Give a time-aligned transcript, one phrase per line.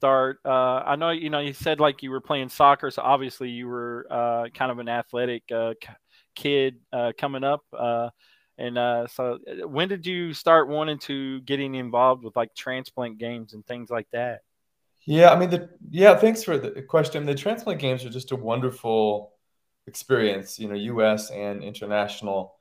[0.00, 0.38] start.
[0.46, 3.66] Uh, I know you know you said like you were playing soccer, so obviously you
[3.68, 5.74] were uh, kind of an athletic uh,
[6.34, 7.60] kid uh, coming up.
[7.76, 8.08] Uh,
[8.56, 13.52] and uh, so, when did you start wanting to getting involved with like transplant games
[13.52, 14.40] and things like that?
[15.04, 16.16] Yeah, I mean, the yeah.
[16.16, 17.26] Thanks for the question.
[17.26, 19.34] The transplant games are just a wonderful
[19.86, 21.30] experience, you know, U.S.
[21.30, 22.54] and international,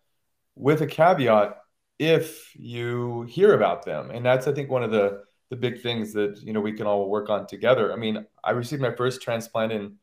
[0.55, 1.57] with a caveat
[1.99, 6.13] if you hear about them, and that's I think one of the the big things
[6.13, 7.91] that you know we can all work on together.
[7.91, 9.97] I mean, I received my first transplant in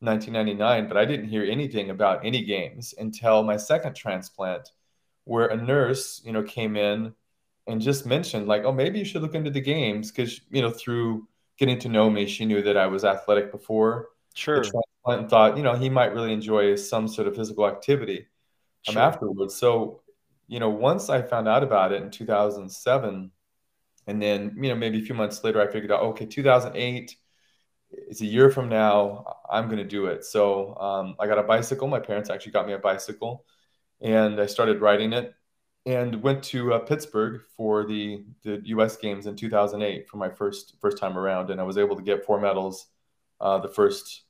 [0.00, 4.70] 1999, but I didn't hear anything about any games until my second transplant,
[5.24, 7.14] where a nurse, you know, came in
[7.66, 10.70] and just mentioned like, oh, maybe you should look into the games because you know
[10.70, 11.26] through
[11.58, 14.08] getting to know me, she knew that I was athletic before.
[14.34, 14.64] Sure.
[15.06, 18.26] and thought, you know, he might really enjoy some sort of physical activity
[18.88, 19.02] um, sure.
[19.02, 19.54] afterwards.
[19.54, 20.00] So,
[20.48, 23.30] you know, once I found out about it in 2007
[24.06, 27.16] and then, you know, maybe a few months later, I figured out, okay, 2008,
[27.90, 30.24] it's a year from now, I'm going to do it.
[30.24, 31.88] So um, I got a bicycle.
[31.88, 33.44] My parents actually got me a bicycle
[34.00, 35.34] and I started riding it
[35.86, 38.96] and went to uh, Pittsburgh for the, the U.S.
[38.96, 41.50] games in 2008 for my first first time around.
[41.50, 42.86] And I was able to get four medals
[43.40, 44.22] uh, the first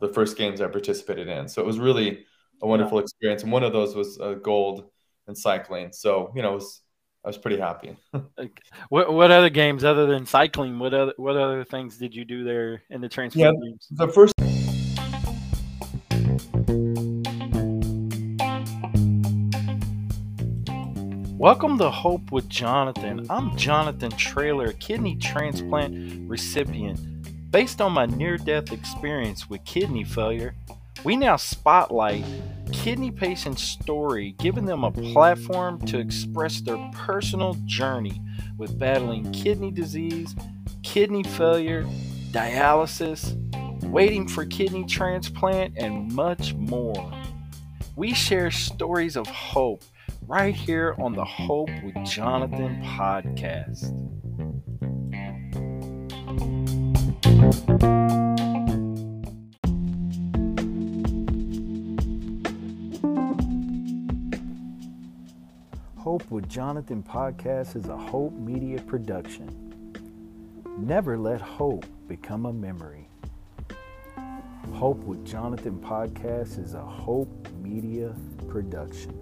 [0.00, 1.48] the first games I participated in.
[1.48, 2.24] So it was really
[2.62, 3.42] a wonderful experience.
[3.42, 4.90] And one of those was uh, gold
[5.28, 5.92] in cycling.
[5.92, 6.82] So, you know, it was
[7.22, 7.94] I was pretty happy.
[8.88, 10.78] what what other games other than cycling?
[10.78, 13.88] What other what other things did you do there in the transplant yeah, games?
[13.90, 14.32] The first.
[21.38, 23.26] Welcome to Hope with Jonathan.
[23.28, 27.50] I'm Jonathan Trailer, kidney transplant recipient.
[27.50, 30.54] Based on my near death experience with kidney failure,
[31.04, 32.24] we now spotlight
[32.72, 38.20] kidney patients' story, giving them a platform to express their personal journey
[38.58, 40.34] with battling kidney disease,
[40.82, 41.84] kidney failure,
[42.30, 43.36] dialysis,
[43.84, 47.12] waiting for kidney transplant, and much more.
[47.96, 49.82] We share stories of hope
[50.26, 53.90] right here on the Hope with Jonathan podcast.
[66.10, 69.48] Hope with Jonathan podcast is a Hope Media production.
[70.76, 73.06] Never let hope become a memory.
[74.72, 78.12] Hope with Jonathan podcast is a Hope Media
[78.48, 79.14] production.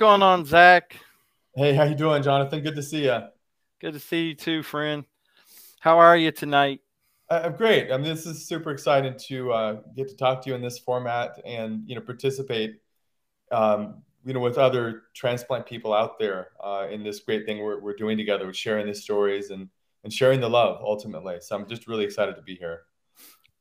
[0.00, 0.96] Going on, Zach?
[1.54, 2.62] Hey, how you doing, Jonathan?
[2.62, 3.20] Good to see you.
[3.82, 5.04] Good to see you too, friend.
[5.78, 6.80] How are you tonight?
[7.28, 7.92] Uh, I'm great.
[7.92, 10.78] I mean, this is super excited to uh, get to talk to you in this
[10.78, 12.80] format and you know participate,
[13.52, 17.78] um, you know, with other transplant people out there uh, in this great thing we're,
[17.78, 19.68] we're doing together, with sharing the stories and
[20.04, 21.36] and sharing the love ultimately.
[21.42, 22.84] So I'm just really excited to be here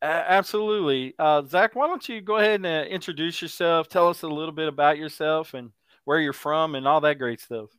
[0.02, 1.14] absolutely.
[1.20, 3.90] Uh, Zach, why don't you go ahead and uh, introduce yourself?
[3.90, 5.72] Tell us a little bit about yourself and
[6.10, 7.70] where you're from and all that great stuff.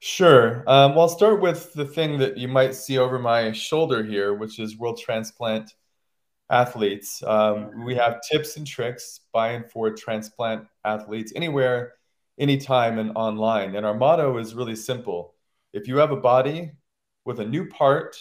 [0.00, 0.64] Sure.
[0.66, 4.34] Um, well, I'll start with the thing that you might see over my shoulder here,
[4.34, 5.72] which is World Transplant
[6.50, 7.22] Athletes.
[7.24, 11.92] Um, we have tips and tricks by and for transplant athletes anywhere,
[12.36, 13.76] anytime, and online.
[13.76, 15.36] And our motto is really simple
[15.72, 16.72] if you have a body
[17.24, 18.16] with a new part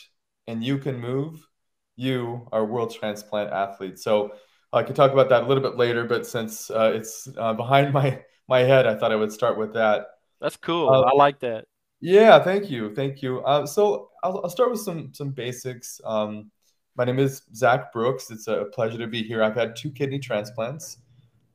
[0.45, 1.47] and you can move,
[1.95, 3.97] you are world transplant athlete.
[3.97, 4.34] So
[4.72, 7.91] I could talk about that a little bit later, but since uh, it's uh, behind
[7.91, 10.08] my my head, I thought I would start with that.
[10.40, 10.90] That's cool.
[10.90, 11.66] Uh, I like that.
[12.00, 13.41] Yeah, thank you, thank you.
[13.41, 16.00] Uh, so I'll, I'll, start with some some basics.
[16.06, 16.51] Um,
[16.95, 18.30] my name is Zach Brooks.
[18.30, 19.44] It's a pleasure to be here.
[19.44, 20.98] I've had two kidney transplants.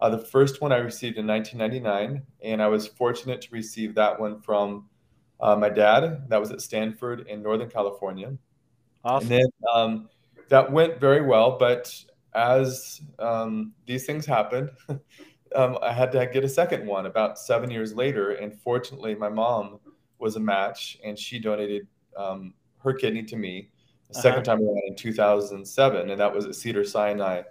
[0.01, 4.19] Uh, the first one I received in 1999, and I was fortunate to receive that
[4.19, 4.89] one from
[5.41, 6.29] uh, my dad.
[6.29, 8.37] That was at Stanford in Northern California.
[9.05, 9.31] Awesome.
[9.31, 10.09] And then um,
[10.49, 11.95] that went very well, but
[12.35, 14.71] as um, these things happened,
[15.55, 18.33] um, I had to get a second one about seven years later.
[18.33, 19.81] And fortunately, my mom
[20.19, 23.71] was a match and she donated um, her kidney to me
[24.09, 24.23] the uh-huh.
[24.23, 26.11] second time around in 2007.
[26.11, 27.43] And that was at Cedar Sinai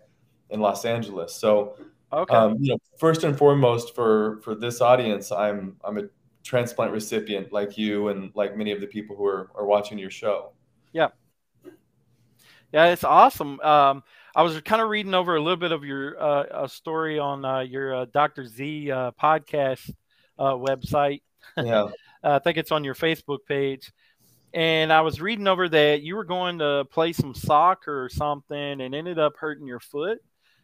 [0.49, 1.33] in Los Angeles.
[1.33, 1.75] So,
[2.13, 2.35] okay.
[2.35, 6.03] Um, you know, first and foremost for, for this audience, I'm, I'm a
[6.43, 10.09] transplant recipient like you and like many of the people who are, are watching your
[10.09, 10.51] show.
[10.93, 11.09] Yeah.
[12.73, 13.59] Yeah, it's awesome.
[13.59, 14.03] Um,
[14.35, 17.59] I was kind of reading over a little bit of your uh, story on uh,
[17.59, 18.45] your uh, Dr.
[18.45, 19.93] Z uh, podcast
[20.39, 21.21] uh, website.
[21.57, 21.89] Yeah.
[22.23, 23.91] I think it's on your Facebook page.
[24.53, 28.81] And I was reading over that you were going to play some soccer or something
[28.81, 30.19] and ended up hurting your foot.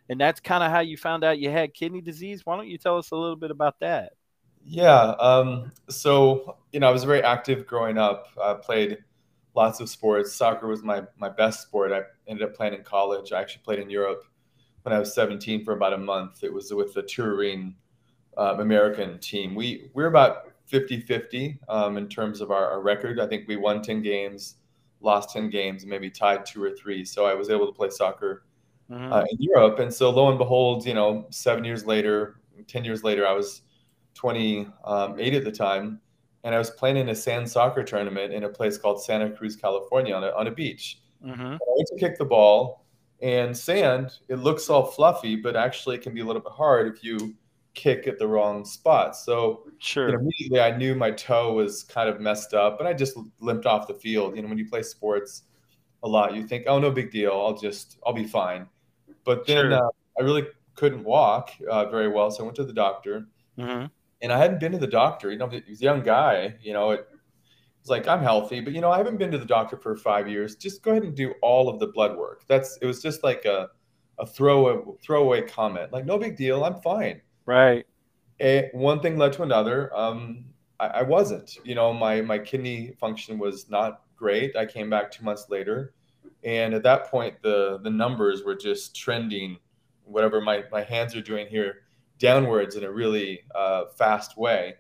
[0.10, 2.46] And that's kind of how you found out you had kidney disease.
[2.46, 4.14] Why don't you tell us a little bit about that?
[4.64, 5.12] Yeah.
[5.20, 8.28] Um, so, you know, I was very active growing up.
[8.42, 9.00] I played
[9.58, 10.32] lots of sports.
[10.34, 11.92] Soccer was my, my best sport.
[11.92, 13.34] I ended up playing in college.
[13.34, 14.24] I actually played in Europe
[14.84, 16.44] when I was 17 for about a month.
[16.44, 17.76] It was with the Turin
[18.38, 19.56] um, American team.
[19.56, 23.20] We, we're about 50 50 um, in terms of our, our, record.
[23.20, 24.58] I think we won 10 games,
[25.02, 27.04] lost 10 games, maybe tied two or three.
[27.04, 28.44] So I was able to play soccer
[28.92, 29.12] mm-hmm.
[29.12, 29.80] uh, in Europe.
[29.80, 33.64] And so lo and behold, you know, seven years later, 10 years later, I was
[34.14, 36.00] 28 at the time.
[36.48, 39.58] And I was playing in a sand soccer tournament in a place called Santa Cruz,
[39.58, 41.02] California, on a, on a beach.
[41.22, 41.42] Mm-hmm.
[41.42, 42.86] I went to kick the ball,
[43.22, 46.88] and sand, it looks all fluffy, but actually it can be a little bit hard
[46.88, 47.36] if you
[47.74, 49.18] kick at the wrong spot.
[49.18, 50.08] So sure.
[50.08, 53.18] You know, immediately I knew my toe was kind of messed up, and I just
[53.42, 54.38] limped off the field.
[54.38, 55.44] You know, when you play sports
[56.04, 57.34] a lot, you think, oh, no big deal.
[57.34, 58.68] I'll just, I'll be fine.
[59.26, 59.74] But then sure.
[59.74, 60.46] uh, I really
[60.76, 63.28] couldn't walk uh, very well, so I went to the doctor.
[63.60, 63.88] Mm-hmm.
[64.22, 65.32] And I hadn't been to the doctor.
[65.32, 66.56] You know, he's a young guy.
[66.62, 67.08] You know, it
[67.82, 70.28] was like I'm healthy, but you know, I haven't been to the doctor for five
[70.28, 70.56] years.
[70.56, 72.44] Just go ahead and do all of the blood work.
[72.48, 73.70] That's it was just like a
[74.20, 75.92] a throwaway throwaway comment.
[75.92, 76.64] Like, no big deal.
[76.64, 77.22] I'm fine.
[77.46, 77.86] Right.
[78.40, 79.96] And one thing led to another.
[79.96, 80.46] Um,
[80.80, 81.58] I, I wasn't.
[81.64, 84.56] You know, my my kidney function was not great.
[84.56, 85.94] I came back two months later,
[86.44, 89.58] and at that point, the the numbers were just trending.
[90.04, 91.84] Whatever my my hands are doing here,
[92.20, 94.76] downwards in a really uh, fast way.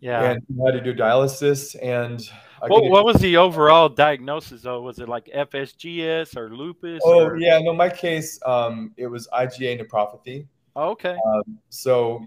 [0.00, 0.22] Yeah.
[0.22, 1.76] And I had to do dialysis.
[1.80, 2.28] And
[2.66, 4.80] what, what was the overall diagnosis, though?
[4.80, 7.02] Was it like FSGS or lupus?
[7.04, 7.36] Oh, or?
[7.38, 7.58] yeah.
[7.58, 10.46] No, my case, um, it was IgA nephropathy.
[10.76, 11.16] Oh, okay.
[11.26, 12.26] Um, so,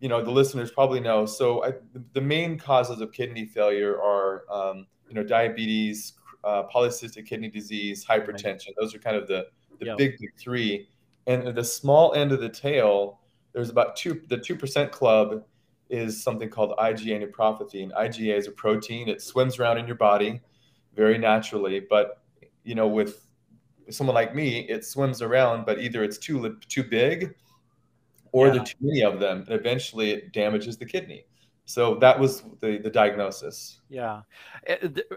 [0.00, 1.24] you know, the listeners probably know.
[1.24, 1.72] So, I,
[2.12, 8.04] the, main causes of kidney failure are, um, you know, diabetes, uh, polycystic kidney disease,
[8.04, 8.70] hypertension.
[8.78, 9.46] Those are kind of the,
[9.78, 9.98] the yep.
[9.98, 10.88] big, big three.
[11.26, 13.20] And the small end of the tail,
[13.54, 15.44] there's about two, the 2% club
[15.88, 17.82] is something called IgA nephropathy.
[17.82, 20.42] And IgA is a protein, it swims around in your body
[20.94, 21.80] very naturally.
[21.88, 22.22] But,
[22.64, 23.26] you know, with
[23.90, 27.34] someone like me, it swims around, but either it's too, too big
[28.32, 28.64] or yeah.
[28.64, 31.24] too many of them, and eventually it damages the kidney.
[31.66, 33.80] So that was the, the diagnosis.
[33.88, 34.22] Yeah.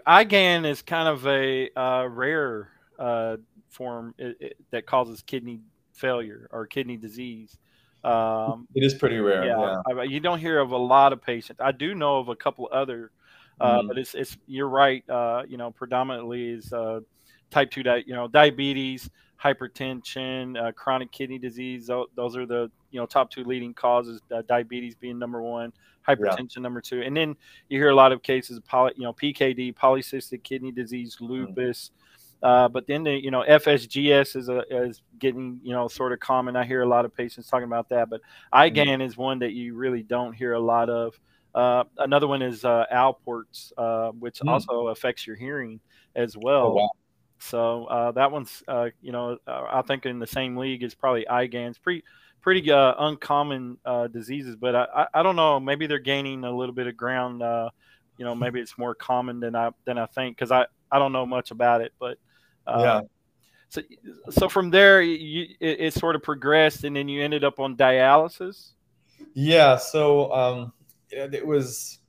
[0.07, 2.69] IgAN is kind of a uh, rare
[2.99, 3.37] uh,
[3.69, 5.61] form it, it, that causes kidney
[5.93, 7.57] failure or kidney disease.
[8.07, 9.45] Um, it is pretty rare.
[9.45, 10.03] Yeah, yeah.
[10.03, 11.59] you don't hear of a lot of patients.
[11.61, 13.11] I do know of a couple other,
[13.59, 13.87] uh, mm.
[13.89, 15.07] but it's it's you're right.
[15.09, 17.01] Uh, you know, predominantly is uh,
[17.51, 19.09] type two, di- you know, diabetes,
[19.43, 21.87] hypertension, uh, chronic kidney disease.
[22.15, 24.21] Those are the you know top two leading causes.
[24.33, 25.73] Uh, diabetes being number one,
[26.07, 26.63] hypertension yeah.
[26.63, 27.35] number two, and then
[27.67, 31.27] you hear a lot of cases of poly, you know PKD, polycystic kidney disease, mm.
[31.27, 31.89] lupus.
[31.89, 32.03] Mm.
[32.43, 36.19] Uh, but then the you know FSGS is a, is getting you know sort of
[36.19, 36.55] common.
[36.55, 38.21] I hear a lot of patients talking about that, but
[38.53, 39.01] IgAN mm-hmm.
[39.01, 41.19] is one that you really don't hear a lot of.
[41.55, 44.49] Uh, another one is uh, Alport's, uh, which mm.
[44.49, 45.79] also affects your hearing
[46.15, 46.67] as well.
[46.67, 46.89] Oh, wow.
[47.39, 51.25] So uh, that one's uh, you know I think in the same league is probably
[51.29, 52.03] IgAN's pretty
[52.41, 53.77] pretty uncommon
[54.11, 57.41] diseases, but I, I don't know maybe they're gaining a little bit of ground.
[58.17, 61.11] you know maybe it's more common than I than I think because I I don't
[61.11, 62.17] know much about it, but
[62.67, 63.01] uh, yeah.
[63.69, 63.81] So,
[64.29, 67.75] so from there, you, it, it, sort of progressed, and then you ended up on
[67.75, 68.71] dialysis.
[69.33, 69.75] Yeah.
[69.75, 70.73] So um,
[71.09, 71.99] it was,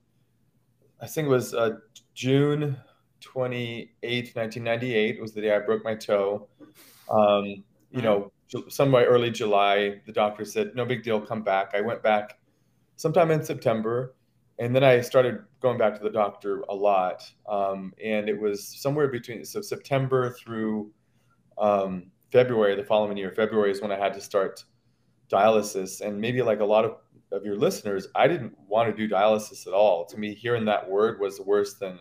[1.00, 1.78] I think it was uh,
[2.14, 2.76] June
[3.20, 6.48] twenty eighth, nineteen ninety eight, was the day I broke my toe.
[7.10, 8.02] Um, you mm-hmm.
[8.02, 8.32] know,
[8.68, 12.38] somewhere early July, the doctor said, "No big deal, come back." I went back
[12.96, 14.14] sometime in September,
[14.58, 17.30] and then I started going back to the doctor a lot.
[17.48, 20.90] Um, and it was somewhere between so September through
[21.58, 23.30] um, February the following year.
[23.30, 24.64] February is when I had to start
[25.30, 26.00] dialysis.
[26.00, 26.96] And maybe like a lot of,
[27.30, 30.04] of your listeners, I didn't want to do dialysis at all.
[30.06, 32.00] To me, hearing that word was worse than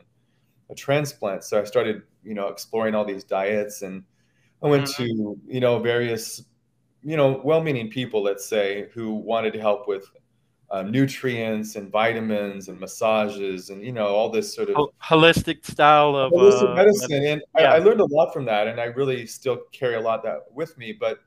[0.71, 1.43] a transplant.
[1.43, 4.03] So I started, you know, exploring all these diets and
[4.63, 5.03] I went mm-hmm.
[5.03, 6.43] to, you know, various,
[7.03, 10.09] you know, well-meaning people, let's say, who wanted to help with
[10.69, 16.15] uh, nutrients and vitamins and massages and you know all this sort of holistic style
[16.15, 17.25] of holistic uh, medicine.
[17.25, 17.71] And yeah.
[17.71, 20.39] I, I, learned a lot from that, and I really still carry a lot that
[20.53, 20.91] with me.
[20.91, 21.19] But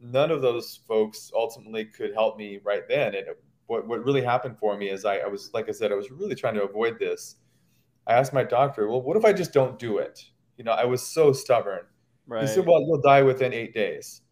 [0.00, 3.14] none of those folks ultimately could help me right then.
[3.14, 3.26] And
[3.66, 6.10] what what really happened for me is I, I was like I said I was
[6.10, 7.36] really trying to avoid this.
[8.06, 10.24] I asked my doctor, well, what if I just don't do it?
[10.56, 11.80] You know, I was so stubborn.
[12.28, 12.42] Right.
[12.42, 14.22] He said, well, you'll die within eight days.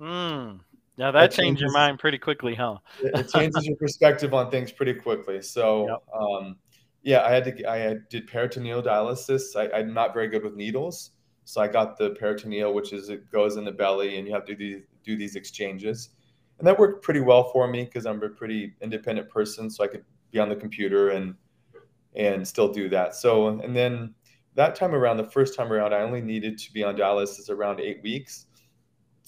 [0.00, 0.58] Hmm.
[0.98, 2.76] Now that, that changed changes, your mind pretty quickly, huh?
[3.02, 5.40] it, it changes your perspective on things pretty quickly.
[5.40, 6.02] So, yep.
[6.14, 6.56] um,
[7.02, 7.70] yeah, I had to.
[7.70, 9.56] I had, did peritoneal dialysis.
[9.56, 11.12] I, I'm not very good with needles,
[11.44, 14.44] so I got the peritoneal, which is it goes in the belly, and you have
[14.44, 16.10] to do these, do these exchanges,
[16.58, 19.88] and that worked pretty well for me because I'm a pretty independent person, so I
[19.88, 21.34] could be on the computer and
[22.14, 23.14] and still do that.
[23.14, 24.14] So, and then
[24.54, 27.80] that time around, the first time around, I only needed to be on dialysis around
[27.80, 28.46] eight weeks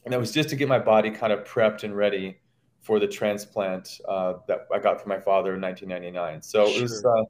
[0.05, 2.39] and it was just to get my body kind of prepped and ready
[2.81, 6.43] for the transplant uh, that I got from my father in 1999.
[6.43, 6.77] So sure.
[6.77, 7.25] it was uh,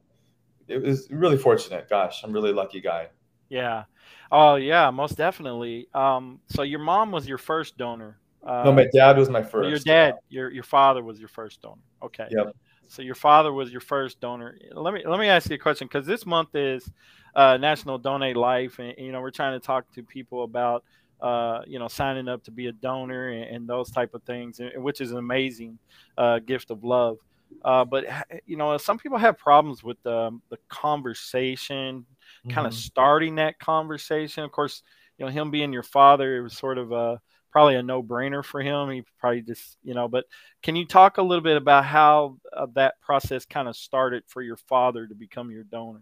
[0.67, 1.89] it was really fortunate.
[1.89, 3.07] Gosh, I'm really lucky guy.
[3.49, 3.85] Yeah.
[4.31, 5.87] Oh yeah, most definitely.
[5.93, 8.19] Um, so your mom was your first donor.
[8.45, 9.69] Uh, no, my dad was my first.
[9.69, 11.81] Your dad, your your father was your first donor.
[12.03, 12.27] Okay.
[12.29, 12.55] Yep.
[12.87, 14.57] So your father was your first donor.
[14.73, 16.89] Let me let me ask you a question because this month is
[17.35, 20.83] uh, National Donate Life, and you know we're trying to talk to people about
[21.21, 24.59] uh, you know, signing up to be a donor and, and those type of things,
[24.75, 25.77] which is an amazing
[26.17, 27.17] uh, gift of love.
[27.63, 28.05] Uh, but
[28.45, 32.49] you know, some people have problems with the, the conversation, mm-hmm.
[32.49, 34.43] kind of starting that conversation.
[34.43, 34.83] Of course,
[35.17, 38.43] you know, him being your father, it was sort of a probably a no brainer
[38.43, 38.89] for him.
[38.89, 40.25] He probably just, you know, but
[40.61, 44.41] can you talk a little bit about how uh, that process kind of started for
[44.41, 46.01] your father to become your donor?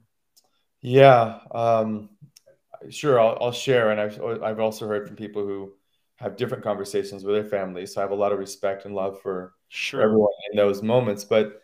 [0.81, 1.39] Yeah.
[1.51, 2.09] Um,
[2.89, 3.91] sure, I'll, I'll share.
[3.91, 5.73] And I've, I've also heard from people who
[6.17, 7.93] have different conversations with their families.
[7.93, 10.01] So I have a lot of respect and love for, sure.
[10.01, 11.23] everyone in those moments.
[11.23, 11.61] But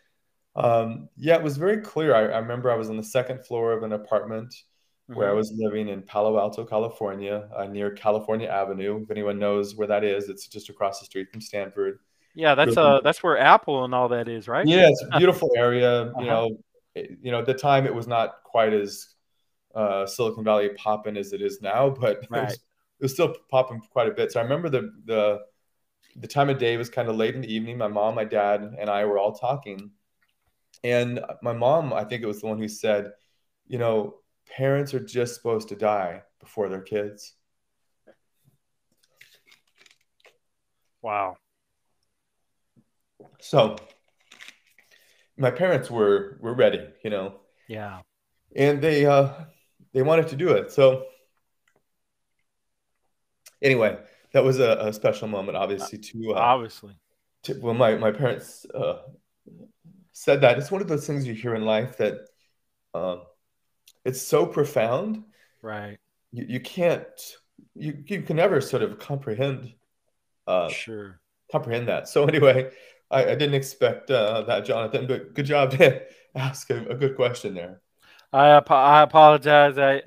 [0.55, 2.13] um, yeah, it was very clear.
[2.13, 5.15] I, I, remember I was on the second floor of an apartment mm-hmm.
[5.15, 5.37] where I mm-hmm.
[5.37, 9.01] was living in Palo Alto, California, uh, near California Avenue.
[9.03, 11.99] If anyone knows where that is, it's just across the street from Stanford.
[12.35, 14.65] Yeah, that's uh that's where Apple and all that is, right?
[14.65, 16.03] Yeah, it's a beautiful area.
[16.03, 16.21] uh-huh.
[16.21, 16.57] You know,
[16.95, 19.07] it, you know, at the time it was not quite as
[19.79, 22.41] uh, Silicon Valley popping as it is now, but right.
[22.41, 24.31] it, was, it, was, still popping quite a bit.
[24.31, 25.39] So I remember the the
[26.15, 27.77] the time of day was kind of late in the evening.
[27.77, 29.91] My mom, my dad, and I were all talking,
[30.83, 33.11] and my mom, I think it was the one who said,
[33.67, 34.15] you know,
[34.49, 37.35] parents are just supposed to die before their kids.
[41.01, 41.37] Wow.
[43.39, 43.77] So
[45.37, 47.35] my parents were were ready, you know.
[47.69, 48.01] Yeah.
[48.53, 49.31] And they uh
[49.93, 50.71] they wanted to do it.
[50.71, 51.05] So
[53.61, 53.97] anyway,
[54.33, 55.99] that was a, a special moment, obviously.
[55.99, 56.95] To uh, obviously,
[57.43, 58.99] to, when my my parents uh,
[60.11, 62.27] said that, it's one of those things you hear in life that
[62.93, 63.21] um,
[64.05, 65.23] it's so profound,
[65.61, 65.97] right?
[66.31, 67.05] You, you can't
[67.75, 69.73] you you can never sort of comprehend.
[70.47, 71.21] Uh, sure.
[71.51, 72.07] Comprehend that.
[72.07, 72.71] So anyway,
[73.11, 76.03] I, I didn't expect uh, that, Jonathan, but good job to
[76.35, 77.81] ask a, a good question there.
[78.31, 79.77] I I apologize.
[79.77, 80.01] I,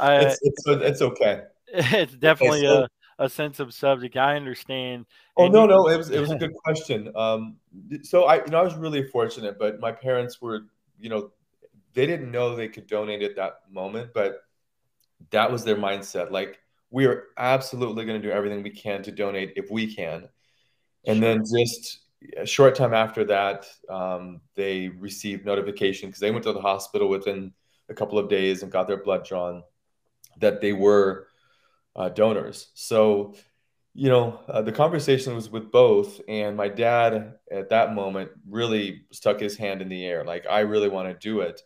[0.00, 1.42] I it's, it's, it's okay.
[1.76, 2.86] It's definitely okay, so,
[3.18, 4.16] a, a sensitive subject.
[4.16, 5.06] I understand.
[5.36, 7.10] Oh no, no, it was it was a good question.
[7.16, 7.56] Um,
[8.02, 10.66] so I you know I was really fortunate, but my parents were
[11.00, 11.32] you know
[11.94, 14.42] they didn't know they could donate at that moment, but
[15.30, 16.30] that was their mindset.
[16.30, 20.28] Like we are absolutely going to do everything we can to donate if we can,
[21.04, 21.20] and sure.
[21.20, 22.04] then just
[22.36, 27.08] a short time after that, um, they received notification because they went to the hospital
[27.08, 27.52] within
[27.88, 29.62] a couple of days and got their blood drawn
[30.38, 31.28] that they were
[31.96, 32.68] uh, donors.
[32.74, 33.34] So,
[33.94, 39.04] you know, uh, the conversation was with both, and my dad at that moment really
[39.12, 41.60] stuck his hand in the air, like I really want to do it.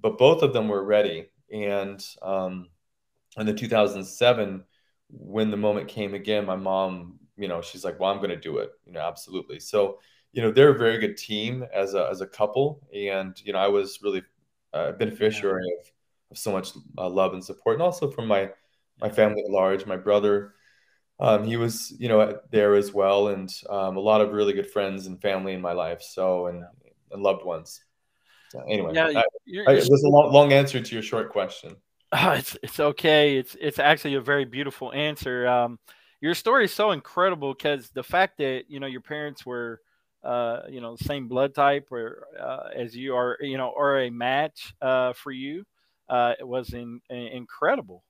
[0.00, 2.68] But both of them were ready, and um,
[3.36, 4.64] in the 2007,
[5.10, 8.36] when the moment came again, my mom, you know, she's like, "Well, I'm going to
[8.36, 9.60] do it," you know, absolutely.
[9.60, 9.98] So,
[10.32, 13.58] you know, they're a very good team as a as a couple, and you know,
[13.58, 14.22] I was really
[14.72, 15.80] uh, beneficiary yeah.
[15.80, 15.86] of,
[16.32, 18.50] of so much uh, love and support, and also from my
[19.00, 19.86] my family at large.
[19.86, 20.54] My brother,
[21.20, 24.70] um, he was you know there as well, and um, a lot of really good
[24.70, 26.02] friends and family in my life.
[26.02, 26.64] So and,
[27.12, 27.80] and loved ones.
[28.50, 31.76] So anyway, yeah, I, I, a long, long answer to your short question.
[32.12, 33.36] Oh, it's it's okay.
[33.36, 35.46] It's it's actually a very beautiful answer.
[35.48, 35.78] Um,
[36.20, 39.80] your story is so incredible because the fact that you know your parents were
[40.26, 44.10] uh, you know, same blood type or uh, as you are, you know, or a
[44.10, 45.64] match uh, for you,
[46.08, 48.02] uh, it was in, in, incredible.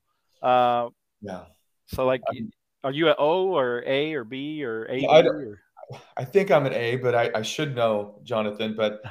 [0.42, 0.88] Uh,
[1.20, 1.44] yeah.
[1.87, 2.50] So, like, um,
[2.82, 5.06] are you an O or A or B or A?
[5.06, 5.61] I, or?
[6.16, 8.75] I think I'm an A, but I, I should know, Jonathan.
[8.76, 9.02] But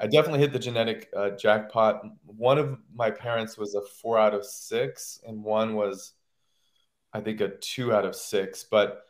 [0.00, 2.02] I definitely hit the genetic uh, jackpot.
[2.26, 6.12] One of my parents was a four out of six, and one was,
[7.12, 8.64] I think, a two out of six.
[8.68, 9.04] But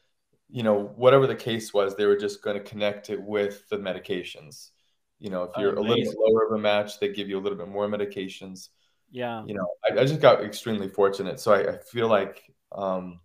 [0.50, 3.76] you know, whatever the case was, they were just going to connect it with the
[3.76, 4.71] medications.
[5.19, 5.87] You know, if you're Amazing.
[5.87, 8.69] a little bit lower of a match, they give you a little bit more medications.
[9.11, 9.45] Yeah.
[9.47, 11.40] You know, I, I just got extremely fortunate.
[11.40, 13.21] So I, I feel like um,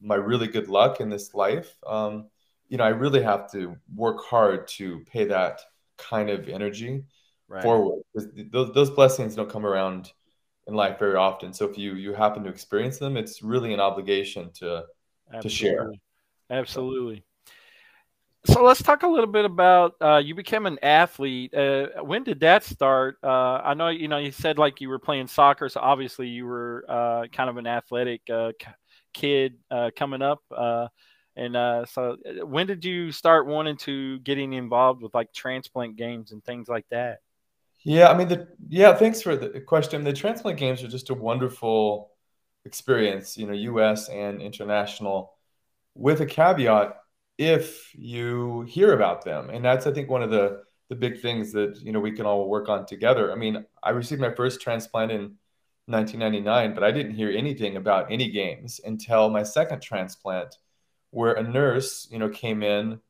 [0.00, 2.28] my really good luck in this life, um,
[2.68, 5.60] you know, I really have to work hard to pay that
[5.98, 7.04] kind of energy
[7.48, 7.62] right.
[7.62, 8.02] forward.
[8.14, 10.12] Those, those blessings don't come around
[10.66, 11.52] in life very often.
[11.52, 14.84] So if you you happen to experience them, it's really an obligation to
[15.32, 15.42] Absolutely.
[15.42, 15.92] to share.
[16.50, 17.24] Absolutely.
[18.46, 21.52] So let's talk a little bit about uh, you became an athlete.
[21.54, 23.18] Uh, when did that start?
[23.22, 26.46] Uh, I know you know you said like you were playing soccer, so obviously you
[26.46, 28.52] were uh, kind of an athletic uh,
[29.12, 30.42] kid uh, coming up.
[31.36, 36.42] and so, when did you start wanting to getting involved with like transplant games and
[36.44, 37.18] things like that?
[37.82, 38.94] Yeah, I mean, the yeah.
[38.94, 40.04] Thanks for the question.
[40.04, 42.10] The transplant games are just a wonderful
[42.64, 44.08] experience, you know, U.S.
[44.08, 45.32] and international,
[45.94, 46.96] with a caveat
[47.38, 49.50] if you hear about them.
[49.50, 52.26] And that's, I think, one of the the big things that you know we can
[52.26, 53.32] all work on together.
[53.32, 55.36] I mean, I received my first transplant in
[55.86, 60.56] 1999, but I didn't hear anything about any games until my second transplant,
[61.10, 63.00] where a nurse, you know, came in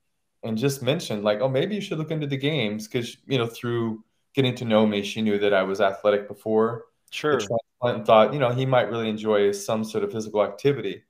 [0.42, 3.46] and just mentioned like, oh, maybe you should look into the games because you know
[3.46, 6.84] through getting to know me, she knew that I was athletic before.
[7.10, 7.40] Sure.
[7.40, 11.02] The transplant and thought, you know, he might really enjoy some sort of physical activity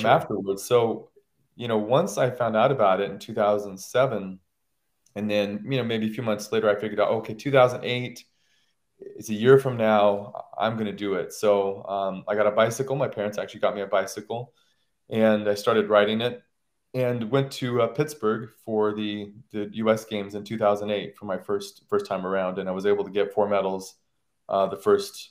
[0.00, 0.10] sure.
[0.10, 0.64] afterwards.
[0.64, 1.10] So
[1.54, 4.38] you know, once I found out about it in 2007,
[5.14, 8.24] and then, you know, maybe a few months later, I figured out, okay, 2008,
[8.98, 11.32] it's a year from now, I'm going to do it.
[11.32, 12.96] So um, I got a bicycle.
[12.96, 14.54] My parents actually got me a bicycle,
[15.10, 16.42] and I started riding it
[16.94, 20.04] and went to uh, Pittsburgh for the, the U.S.
[20.04, 23.34] games in 2008 for my first first time around, and I was able to get
[23.34, 23.94] four medals
[24.48, 25.30] uh, the first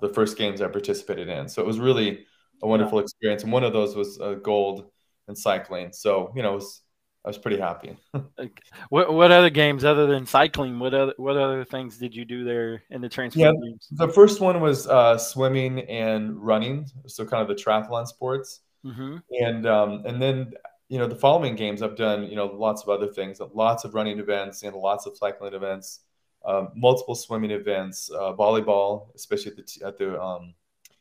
[0.00, 1.48] the first games I participated in.
[1.48, 2.26] So it was really
[2.62, 3.04] a wonderful yeah.
[3.04, 4.90] experience, and one of those was a gold
[5.28, 5.92] in cycling.
[5.92, 6.82] So you know, was,
[7.24, 7.96] I was pretty happy.
[8.88, 10.78] what what other games other than cycling?
[10.78, 13.88] What other what other things did you do there in the transfer yeah, games?
[13.92, 18.60] The first one was uh, swimming and running, so kind of the triathlon sports.
[18.84, 19.16] Mm-hmm.
[19.30, 20.52] And um, and then
[20.88, 23.94] you know the following games I've done you know lots of other things, lots of
[23.94, 26.00] running events and lots of cycling events,
[26.44, 30.54] uh, multiple swimming events, uh, volleyball, especially at the at the um,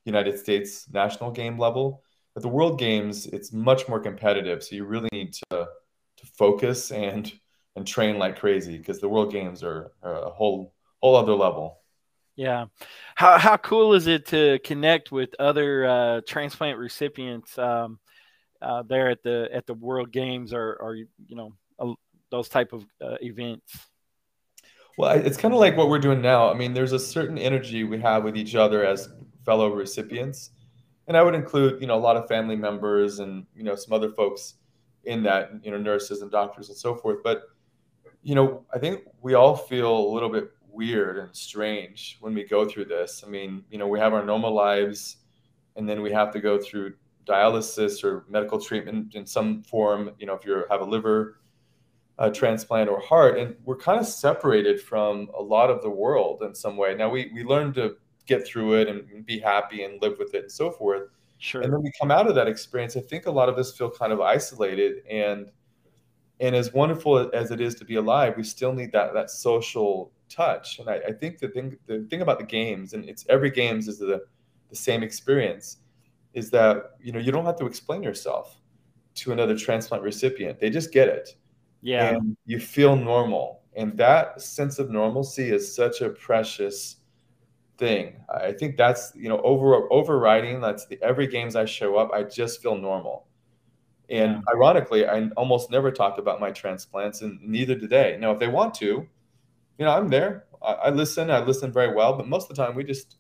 [0.05, 2.03] United States national game level
[2.35, 4.63] at the World Games, it's much more competitive.
[4.63, 5.67] So you really need to
[6.17, 7.31] to focus and
[7.75, 11.79] and train like crazy because the World Games are, are, a whole whole other level.
[12.35, 12.65] Yeah,
[13.15, 17.99] how how cool is it to connect with other uh, transplant recipients um,
[18.61, 21.93] uh, there at the at the World Games or or you know uh,
[22.29, 23.77] those type of uh, events?
[24.97, 26.49] Well, it's kind of like what we're doing now.
[26.49, 29.09] I mean, there's a certain energy we have with each other as
[29.45, 30.51] fellow recipients
[31.08, 33.93] and I would include, you know, a lot of family members and you know some
[33.93, 34.56] other folks
[35.04, 37.19] in that, you know, nurses and doctors and so forth.
[37.23, 37.43] But
[38.23, 42.45] you know, I think we all feel a little bit weird and strange when we
[42.45, 43.23] go through this.
[43.25, 45.17] I mean, you know, we have our normal lives,
[45.75, 46.93] and then we have to go through
[47.25, 50.12] dialysis or medical treatment in some form.
[50.19, 51.39] You know, if you have a liver
[52.34, 56.54] transplant or heart, and we're kind of separated from a lot of the world in
[56.54, 56.95] some way.
[56.95, 60.43] Now we we learn to get through it and be happy and live with it
[60.43, 61.10] and so forth.
[61.38, 61.62] Sure.
[61.62, 62.95] And then we come out of that experience.
[62.95, 65.51] I think a lot of us feel kind of isolated and
[66.39, 70.12] and as wonderful as it is to be alive, we still need that that social
[70.27, 70.79] touch.
[70.79, 73.88] And I, I think the thing the thing about the games, and it's every games
[73.88, 74.23] is the
[74.69, 75.77] the same experience,
[76.34, 78.60] is that you know you don't have to explain yourself
[79.13, 80.60] to another transplant recipient.
[80.60, 81.36] They just get it.
[81.81, 82.15] Yeah.
[82.15, 83.62] And you feel normal.
[83.75, 86.97] And that sense of normalcy is such a precious
[87.81, 88.15] thing.
[88.29, 90.61] I think that's you know over overriding.
[90.61, 93.25] That's the every games I show up, I just feel normal.
[94.09, 94.53] And yeah.
[94.53, 98.17] ironically, I almost never talk about my transplants, and neither do they.
[98.19, 100.45] Now, if they want to, you know, I'm there.
[100.61, 101.31] I, I listen.
[101.31, 103.17] I listen very well, but most of the time, we just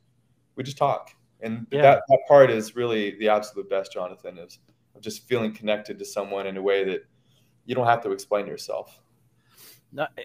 [0.55, 1.09] we just talk,
[1.41, 1.81] and yeah.
[1.81, 3.91] that that part is really the absolute best.
[3.91, 4.59] Jonathan is
[4.99, 7.01] just feeling connected to someone in a way that
[7.65, 9.01] you don't have to explain yourself.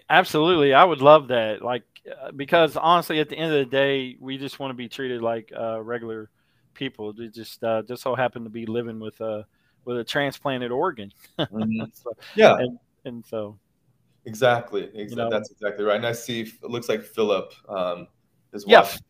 [0.09, 1.61] Absolutely, I would love that.
[1.61, 4.87] Like uh, because honestly, at the end of the day, we just want to be
[4.87, 6.29] treated like uh, regular
[6.73, 7.13] people.
[7.13, 9.45] They just uh, just so happen to be living with a
[9.85, 11.11] with a transplanted organ.
[11.39, 11.85] Mm-hmm.
[11.93, 13.57] so, yeah, and, and, so
[14.25, 15.09] exactly, exactly.
[15.09, 15.97] You know, that's exactly right.
[15.97, 18.07] And I see it looks like Philip um,
[18.53, 18.81] is yeah.
[18.81, 19.01] Watching.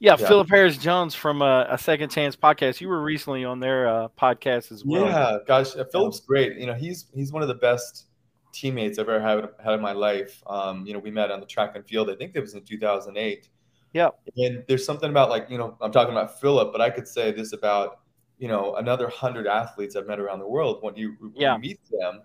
[0.00, 2.80] Yeah, yeah, Philip Harris Jones from a, a, Second Chance podcast.
[2.80, 5.06] You were recently on their uh, podcast as well.
[5.06, 6.58] Yeah, gosh, uh, Philip's great.
[6.58, 8.06] You know, he's he's one of the best
[8.54, 10.42] teammates I've ever had, had in my life.
[10.46, 12.08] Um, you know, we met on the track and field.
[12.10, 13.48] I think it was in 2008.
[13.92, 14.08] Yeah.
[14.36, 17.30] And there's something about like, you know, I'm talking about Philip, but I could say
[17.32, 18.00] this about
[18.38, 20.78] you know another hundred athletes I've met around the world.
[20.82, 21.54] When you, when Yeah.
[21.54, 22.22] you meet them,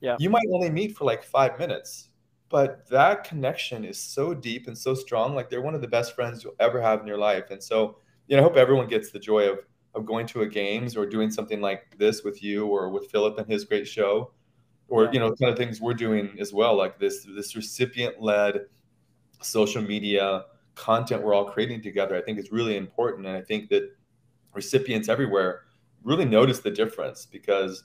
[0.00, 0.16] Yeah.
[0.18, 2.08] you might only meet for like five minutes,
[2.48, 5.34] but that connection is so deep and so strong.
[5.36, 7.50] Like they're one of the best friends you'll ever have in your life.
[7.50, 9.58] And so, you know, I hope everyone gets the joy of
[9.94, 13.38] of going to a games or doing something like this with you or with Philip
[13.38, 14.32] and his great show,
[14.92, 18.66] or you know, kind of things we're doing as well, like this this recipient led
[19.40, 22.14] social media content we're all creating together.
[22.14, 23.90] I think is really important, and I think that
[24.52, 25.62] recipients everywhere
[26.04, 27.84] really notice the difference because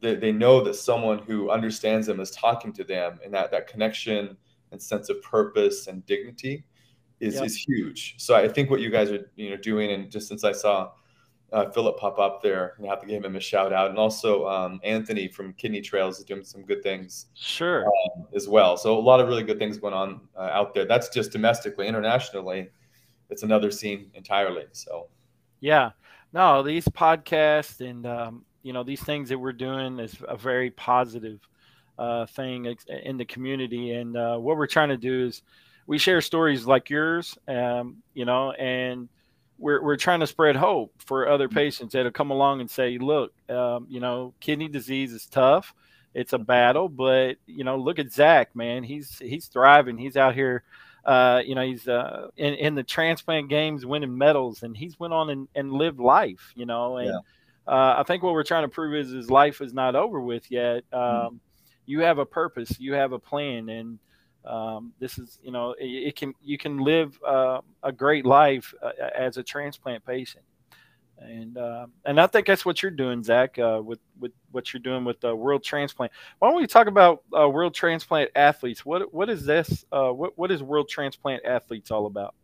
[0.00, 3.68] they, they know that someone who understands them is talking to them and that that
[3.68, 4.36] connection
[4.72, 6.64] and sense of purpose and dignity
[7.20, 7.44] is, Yep.
[7.44, 10.44] is huge so i think what you guys are you know doing and just since
[10.44, 10.90] i saw
[11.56, 14.46] uh, philip pop up there you have to give him a shout out and also
[14.48, 17.86] um, anthony from kidney trails is doing some good things Sure.
[18.34, 21.08] as well so a lot of really good things going on uh, out there that's
[21.08, 22.68] just domestically internationally
[23.30, 25.08] it's another scene entirely so
[25.60, 25.90] Yeah.
[26.32, 30.70] No, these podcasts and um, you know these things that we're doing is a very
[30.70, 31.40] positive
[31.98, 32.66] uh, thing
[33.04, 33.92] in the community.
[33.94, 35.42] And uh, what we're trying to do is
[35.86, 39.08] we share stories like yours, um, you know, and
[39.58, 43.32] we're we're trying to spread hope for other patients that'll come along and say, look,
[43.48, 45.74] um, you know, kidney disease is tough.
[46.14, 48.82] It's a battle, but you know, look at Zach, man.
[48.82, 49.98] He's he's thriving.
[49.98, 50.64] He's out here
[51.06, 55.14] uh, you know, he's uh, in, in the transplant games winning medals, and he's went
[55.14, 56.96] on and, and lived life, you know.
[56.96, 57.10] And
[57.68, 60.50] uh, I think what we're trying to prove is his life is not over with
[60.50, 60.82] yet.
[60.92, 61.40] Um,
[61.86, 64.00] You have a purpose, you have a plan, and
[64.46, 68.72] um, this is, you know, it, it can you can live uh, a great life
[68.82, 70.44] uh, as a transplant patient.
[71.18, 74.82] And uh, and I think that's what you're doing, Zach, uh, with with what you're
[74.82, 76.12] doing with the World Transplant.
[76.38, 78.84] Why don't we talk about uh, World Transplant Athletes?
[78.84, 79.84] What what is this?
[79.90, 82.34] Uh, what what is World Transplant Athletes all about?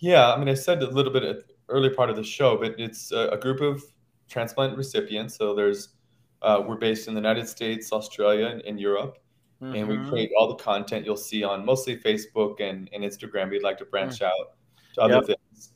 [0.00, 1.36] Yeah, I mean, I said a little bit at
[1.68, 3.82] early part of the show, but it's a, a group of
[4.28, 5.36] transplant recipients.
[5.36, 5.88] So there's,
[6.42, 9.18] uh, we're based in the United States, Australia, and, and Europe,
[9.60, 10.08] and we Mhm.
[10.08, 13.50] create all the content you'll see on mostly Facebook and, and Instagram.
[13.50, 14.54] We'd like to branch out
[14.94, 15.26] to other Yep.
[15.26, 15.72] things.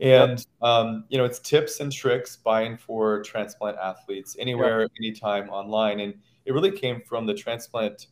[0.00, 6.00] And, um, you know, it's tips and tricks buying for transplant athletes anywhere, anytime online.
[6.00, 8.08] And it really came from the transplant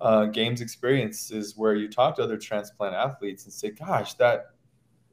[0.00, 4.46] uh, games experiences where you talk to other transplant athletes and say, gosh, that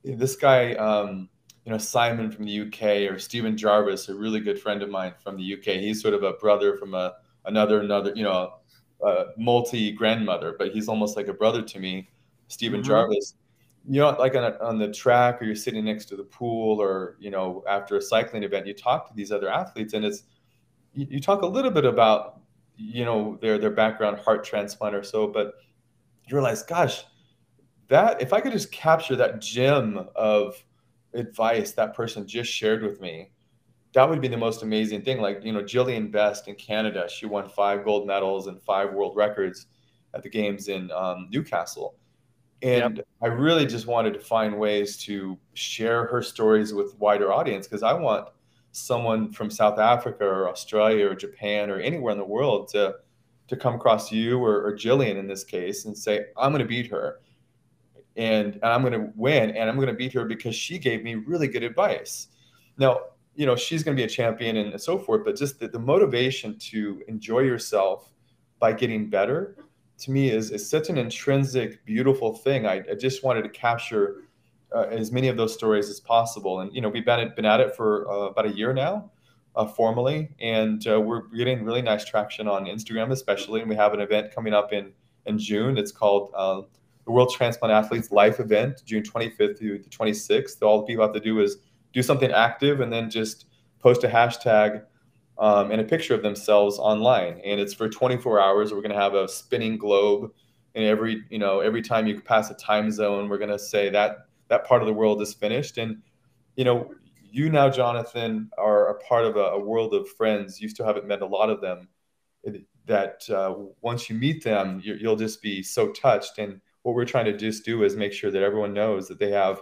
[0.03, 1.29] this guy, um,
[1.65, 5.13] you know, Simon from the UK or Stephen Jarvis, a really good friend of mine
[5.23, 5.79] from the UK.
[5.79, 7.13] He's sort of a brother from a
[7.45, 8.60] another another, you know,
[9.05, 12.09] uh, multi grandmother, but he's almost like a brother to me,
[12.47, 12.85] Stephen Mhm.
[12.85, 13.35] Jarvis.
[13.87, 16.79] You know, like on, a, on the track or you're sitting next to the pool
[16.79, 20.23] or, you know, after a cycling event, you talk to these other athletes and it's,
[20.93, 22.41] you, you talk a little bit about,
[22.77, 25.55] you know, their, their background, heart transplant or so, but
[26.27, 27.05] you realize, gosh,
[27.87, 30.63] that if I could just capture that gem of
[31.13, 33.31] advice that person just shared with me,
[33.93, 35.19] that would be the most amazing thing.
[35.19, 39.15] Like, you know, Jillian Best in Canada, she won five gold medals and five world
[39.15, 39.67] records
[40.13, 41.95] at the games in um, Newcastle.
[42.61, 47.67] And I really just wanted to find ways to share her stories with wider audience
[47.67, 48.29] because I want
[48.71, 52.95] someone from South Africa or Australia or Japan or anywhere in the world to
[53.47, 56.67] to come across you or, or Jillian in this case and say, I'm going to
[56.67, 57.19] beat her
[58.15, 61.03] and, and I'm going to win and I'm going to beat her because she gave
[61.03, 62.27] me really good advice.
[62.77, 63.01] Now,
[63.35, 65.79] you know, she's going to be a champion and so forth, but just the, the
[65.79, 68.11] motivation to enjoy yourself
[68.59, 69.55] by getting better
[69.99, 72.65] to me is, is such an intrinsic, beautiful thing.
[72.65, 74.23] I, I just wanted to capture
[74.75, 76.61] uh, as many of those stories as possible.
[76.61, 79.11] And, you know, we've been been at it for uh, about a year now,
[79.55, 83.61] uh, formally, and uh, we're getting really nice traction on Instagram, especially.
[83.61, 84.91] And we have an event coming up in,
[85.25, 85.77] in June.
[85.77, 86.61] It's called uh,
[87.05, 90.61] the World Transplant Athletes Life Event, June 25th through the 26th.
[90.61, 91.57] All people have to do is
[91.93, 93.45] do something active and then just
[93.79, 94.83] post a hashtag
[95.37, 97.41] um, and a picture of themselves online.
[97.43, 98.71] And it's for 24 hours.
[98.71, 100.31] We're going to have a spinning globe,
[100.75, 103.89] and every you know every time you pass a time zone, we're going to say
[103.89, 105.77] that that part of the world is finished.
[105.77, 106.01] And
[106.55, 110.61] you know, you now, Jonathan, are a part of a, a world of friends.
[110.61, 111.87] You still haven't met a lot of them.
[112.85, 116.39] That uh, once you meet them, you, you'll just be so touched.
[116.39, 119.31] And what we're trying to just do is make sure that everyone knows that they
[119.31, 119.61] have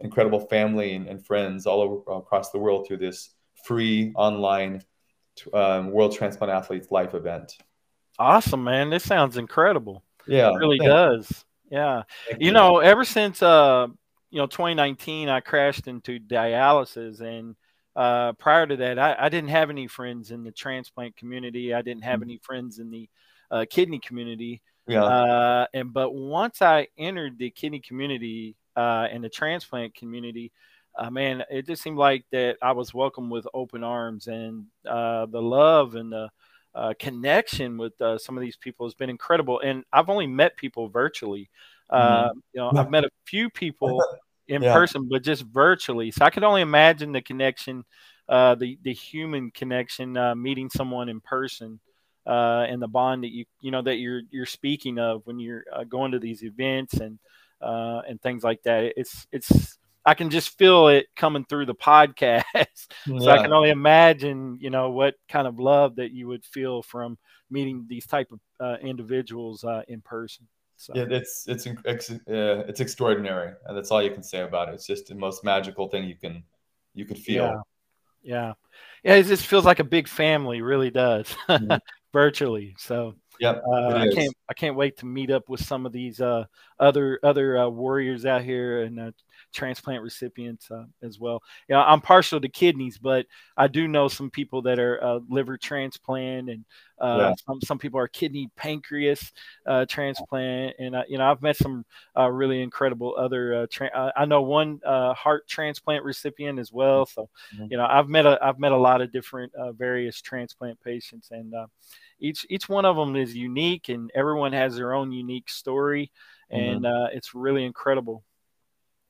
[0.00, 3.30] incredible family and, and friends all over across the world through this
[3.64, 4.82] free online
[5.54, 7.52] um, World Transplant Athletes Life event.
[8.18, 8.90] Awesome, man.
[8.90, 10.02] This sounds incredible.
[10.26, 11.44] Yeah, It really does.
[11.70, 12.02] Yeah.
[12.28, 13.86] thank You know, ever since uh,
[14.30, 17.56] you know, 2019, I crashed into dialysis, and
[17.96, 21.72] uh, prior to that, I, I didn't have any friends in the transplant community.
[21.74, 22.24] I didn't have Mhm.
[22.24, 23.08] any friends in the
[23.50, 24.62] uh, kidney community.
[24.86, 30.52] yeah, Uh, and but once I entered the kidney community uh, and the transplant community,
[30.98, 35.26] uh, man, it just seemed like that I was welcomed with open arms, and uh,
[35.26, 36.30] the love and the
[36.74, 39.60] uh, connection with uh, some of these people has been incredible.
[39.60, 41.48] And I've only met people virtually.
[41.88, 42.38] Uh, mm-hmm.
[42.52, 44.02] You know, I've met a few people
[44.48, 44.72] in yeah.
[44.72, 46.10] person, but just virtually.
[46.10, 47.84] So I could only imagine the connection,
[48.28, 51.80] uh, the the human connection, uh, meeting someone in person,
[52.26, 55.64] uh, and the bond that you you know that you're you're speaking of when you're
[55.72, 57.18] uh, going to these events and
[57.60, 58.94] and things like that.
[58.96, 62.88] It's it's I can just feel it coming through the podcast.
[63.06, 63.32] so yeah.
[63.32, 67.18] I can only imagine, you know, what kind of love that you would feel from
[67.50, 70.46] meeting these type of uh, individuals uh, in person.
[70.76, 70.94] So.
[70.96, 74.74] Yeah, it's it's it's, uh, it's extraordinary, and that's all you can say about it.
[74.76, 76.42] It's just the most magical thing you can
[76.94, 77.44] you could feel.
[77.44, 77.52] Yeah,
[78.22, 78.52] yeah,
[79.04, 80.62] yeah it just feels like a big family.
[80.62, 81.76] Really does, mm-hmm.
[82.14, 82.74] virtually.
[82.78, 86.20] So Yep, uh, I can't I can't wait to meet up with some of these
[86.20, 86.44] uh,
[86.78, 89.12] other other uh, warriors out here and uh,
[89.54, 91.40] transplant recipients uh, as well.
[91.66, 93.24] Yeah, you know, I'm partial to kidneys, but
[93.56, 96.66] I do know some people that are uh, liver transplant and
[97.00, 97.32] yeah.
[97.46, 99.32] some some people are kidney pancreas
[99.88, 103.66] transplant, and you know I've met some really incredible other.
[103.68, 107.06] Tra- I know one heart transplant recipient as well.
[107.06, 107.68] So mm-hmm.
[107.70, 111.54] you know I've met a I've met a lot of different various transplant patients and
[112.20, 116.10] each each one of them is unique and everyone has their own unique story
[116.52, 116.62] mm-hmm.
[116.62, 117.04] and mm-hmm.
[117.04, 118.24] uh, it's really incredible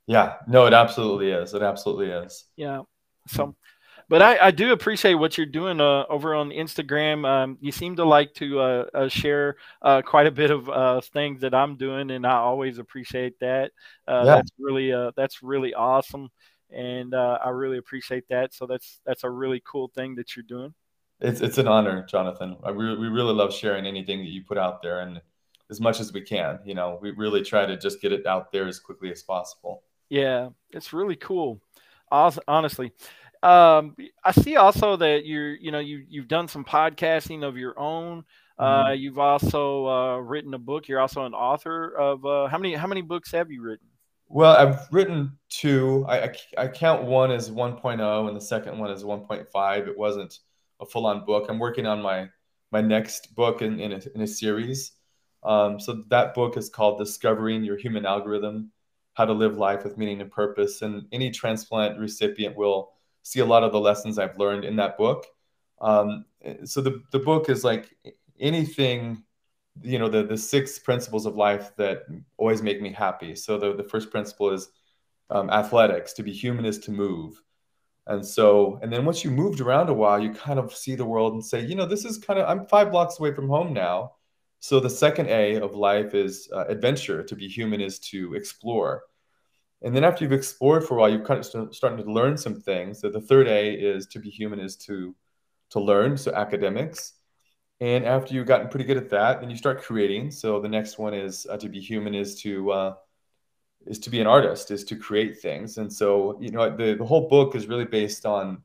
[0.07, 2.83] yeah no it absolutely is it absolutely is yeah
[3.29, 3.55] so
[4.11, 7.25] but I, I do appreciate what you're doing uh, over on Instagram.
[7.25, 11.01] Um, you seem to like to uh, uh, share uh, quite a bit of uh,
[11.01, 13.71] things that I'm doing, and I always appreciate that.
[14.09, 14.35] Uh, yeah.
[14.35, 16.29] That's really that's really awesome,
[16.71, 18.53] and I really appreciate that.
[18.53, 20.75] So that's that's a really cool thing that you're doing.
[21.21, 22.57] It's it's an honor, Jonathan.
[22.65, 25.21] I re- we really love sharing anything that you put out there, and
[25.71, 26.59] as much as we can.
[26.65, 29.83] You know, we really try to just get it out there as quickly as possible.
[30.09, 31.61] Yeah, it's really cool.
[32.11, 32.93] Honestly,
[33.43, 37.79] um, I see also that you're, you know, you you've done some podcasting of your
[37.79, 38.25] own.
[38.59, 39.01] Uh, mm-hmm.
[39.01, 40.89] you've also uh, written a book.
[40.89, 43.87] You're also an author of uh, how many how many books have you written?
[44.29, 46.05] Well, I've written two.
[46.09, 49.89] I, I, I count one as 1.0 and the second one as 1.5.
[49.89, 50.39] It wasn't
[50.81, 51.47] a full on book.
[51.49, 52.29] I'm working on my
[52.73, 54.93] my next book in in a, in a series.
[55.43, 58.71] Um, so that book is called Discovering Your Human Algorithm:
[59.15, 60.83] How to Live Life with Meaning and Purpose.
[60.83, 64.97] And any transplant recipient will see a lot of the lessons I've learned in that
[64.97, 65.27] book.
[65.81, 66.25] Um,
[66.65, 67.95] so the the book is like
[68.39, 69.23] anything
[69.83, 72.03] you know the the six principles of life that
[72.37, 74.69] always make me happy so the, the first principle is
[75.31, 77.43] um, athletics to be human is to move
[78.07, 81.05] and so, and then once you moved around a while, you kind of see the
[81.05, 83.73] world and say, you know, this is kind of, I'm five blocks away from home
[83.73, 84.13] now.
[84.59, 87.23] So the second A of life is uh, adventure.
[87.23, 89.05] To be human is to explore.
[89.83, 92.61] And then after you've explored for a while, you're kind of starting to learn some
[92.61, 93.01] things.
[93.01, 95.15] So the third A is to be human is to
[95.71, 97.15] to learn, so academics.
[97.81, 100.33] And after you've gotten pretty good at that, then you start creating.
[100.33, 102.95] So the next one is uh, to be human is to uh,
[103.87, 105.79] is to be an artist, is to create things.
[105.79, 108.63] And so, you know, the, the whole book is really based on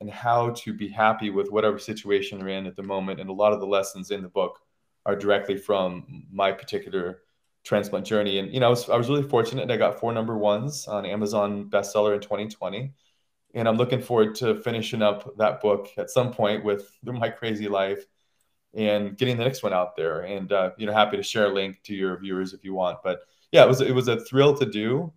[0.00, 3.20] and how to be happy with whatever situation you're in at the moment.
[3.20, 4.58] And a lot of the lessons in the book
[5.06, 7.22] are directly from my particular
[7.64, 8.38] transplant journey.
[8.38, 9.70] And you know, I was I was really fortunate.
[9.70, 12.92] I got four number ones on Amazon bestseller in 2020,
[13.54, 17.68] and I'm looking forward to finishing up that book at some point with my crazy
[17.68, 18.04] life
[18.74, 20.22] and getting the next one out there.
[20.22, 22.98] And uh, you know, happy to share a link to your viewers if you want.
[23.04, 23.20] But
[23.52, 25.12] yeah, it was it was a thrill to do.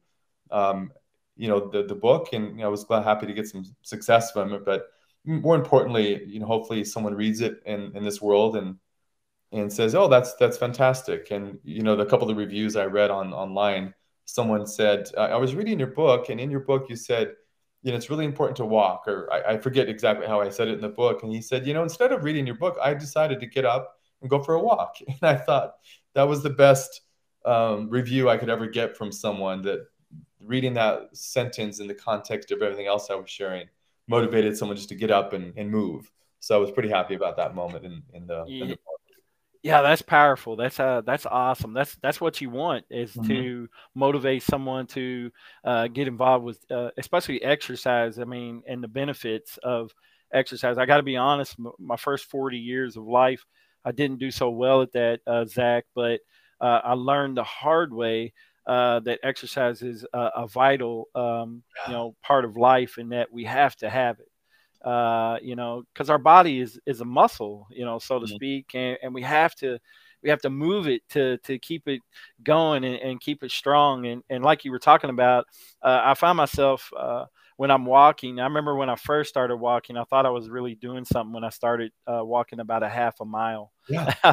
[0.51, 0.91] Um,
[1.37, 3.65] you know the the book, and you know, I was glad happy to get some
[3.81, 4.65] success from it.
[4.65, 4.87] But
[5.25, 8.77] more importantly, you know, hopefully someone reads it in in this world and
[9.51, 13.11] and says, "Oh, that's that's fantastic." And you know, the couple of reviews I read
[13.11, 13.93] on online,
[14.25, 17.33] someone said, "I was reading your book, and in your book you said."
[17.83, 20.69] You know, it's really important to walk, or I, I forget exactly how I said
[20.69, 21.21] it in the book.
[21.21, 23.95] And he said, you know, instead of reading your book, I decided to get up
[24.21, 24.95] and go for a walk.
[25.07, 25.75] And I thought
[26.15, 27.01] that was the best
[27.45, 29.87] um, review I could ever get from someone that
[30.39, 33.67] reading that sentence in the context of everything else I was sharing
[34.07, 36.11] motivated someone just to get up and, and move.
[36.39, 38.63] So I was pretty happy about that moment in, in the, yeah.
[38.63, 38.77] In the
[39.63, 40.55] yeah, that's powerful.
[40.55, 41.73] That's uh, that's awesome.
[41.73, 43.27] That's that's what you want is mm-hmm.
[43.29, 45.31] to motivate someone to
[45.63, 48.19] uh, get involved with, uh, especially exercise.
[48.19, 49.91] I mean, and the benefits of
[50.31, 50.77] exercise.
[50.77, 51.55] I got to be honest.
[51.79, 53.43] My first forty years of life,
[53.83, 55.85] I didn't do so well at that, uh, Zach.
[55.95, 56.19] But
[56.61, 58.33] uh, I learned the hard way
[58.67, 63.31] uh, that exercise is a, a vital, um, you know, part of life, and that
[63.31, 64.29] we have to have it.
[64.87, 68.35] Uh, you know, because our body is is a muscle, you know, so to mm-hmm.
[68.35, 69.79] speak, and, and we have to
[70.23, 72.01] we have to move it to to keep it
[72.43, 74.05] going and, and keep it strong.
[74.05, 75.45] And and like you were talking about,
[75.83, 77.25] uh, I find myself uh,
[77.57, 78.39] when I'm walking.
[78.39, 81.43] I remember when I first started walking, I thought I was really doing something when
[81.43, 83.71] I started uh, walking about a half a mile.
[83.87, 84.13] Yeah.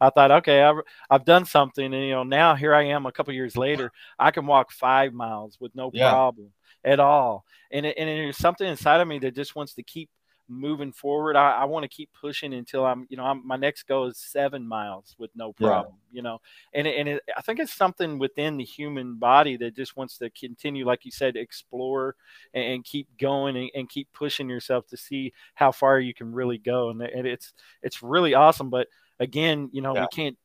[0.00, 0.76] I thought, okay, I've,
[1.08, 4.30] I've done something, and you know, now here I am, a couple years later, I
[4.30, 6.10] can walk five miles with no yeah.
[6.10, 6.52] problem
[6.84, 7.44] at all.
[7.70, 10.10] And it, and there's something inside of me that just wants to keep
[10.48, 11.36] moving forward.
[11.36, 14.18] I, I want to keep pushing until I'm, you know, I'm, my next goal is
[14.18, 16.16] seven miles with no problem, yeah.
[16.16, 16.40] you know,
[16.72, 20.30] and, and it, I think it's something within the human body that just wants to
[20.30, 22.16] continue, like you said, explore
[22.54, 26.32] and, and keep going and, and, keep pushing yourself to see how far you can
[26.32, 26.90] really go.
[26.90, 28.70] And, and it's, it's really awesome.
[28.70, 28.88] But
[29.20, 30.02] again, you know, yeah.
[30.02, 30.36] we can't,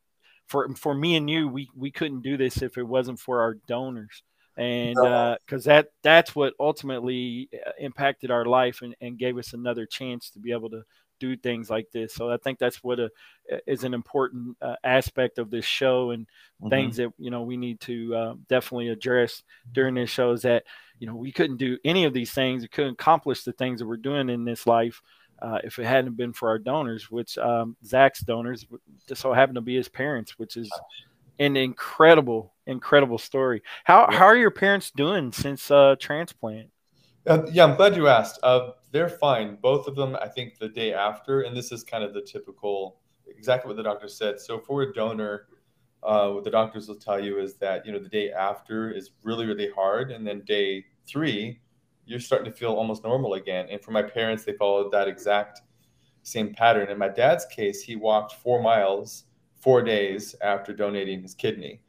[0.48, 3.56] for, for me and you, we, we couldn't do this if it wasn't for our
[3.68, 4.24] donors
[4.58, 4.96] and
[5.46, 9.86] because uh, that that's what ultimately uh, impacted our life and, and gave us another
[9.86, 10.84] chance to be able to
[11.22, 12.14] do things like this.
[12.14, 13.10] So I think that's what a,
[13.68, 16.70] is an important uh, aspect of this show and mm-hmm.
[16.70, 20.64] things that you know we need to uh, definitely address during this show is that
[21.00, 23.86] you know we couldn't do any of these things, we couldn't accomplish the things that
[23.86, 25.02] we're doing in this life.
[25.42, 28.68] Uh, if it hadn't been for our donors, which um, Zach's donors
[29.08, 30.70] just so happened to be his parents, which is
[31.42, 33.64] an incredible, incredible story.
[33.84, 34.18] How yeah.
[34.18, 36.70] how are your parents doing since uh, transplant?
[37.28, 38.40] Uh, yeah, I'm glad you asked.
[38.44, 39.58] Uh, they're fine.
[39.62, 43.00] Both of them, I think, the day after, and this is kind of the typical,
[43.28, 44.40] exactly what the doctor said.
[44.40, 45.48] So for a donor,
[46.04, 49.12] uh, what the doctors will tell you is that you know the day after is
[49.24, 51.60] really really hard, and then day three,
[52.06, 53.68] you're starting to feel almost normal again.
[53.72, 55.62] And for my parents, they followed that exact
[56.22, 56.90] same pattern.
[56.90, 59.26] In my dad's case, he walked four miles
[59.62, 61.82] four days after donating his kidney.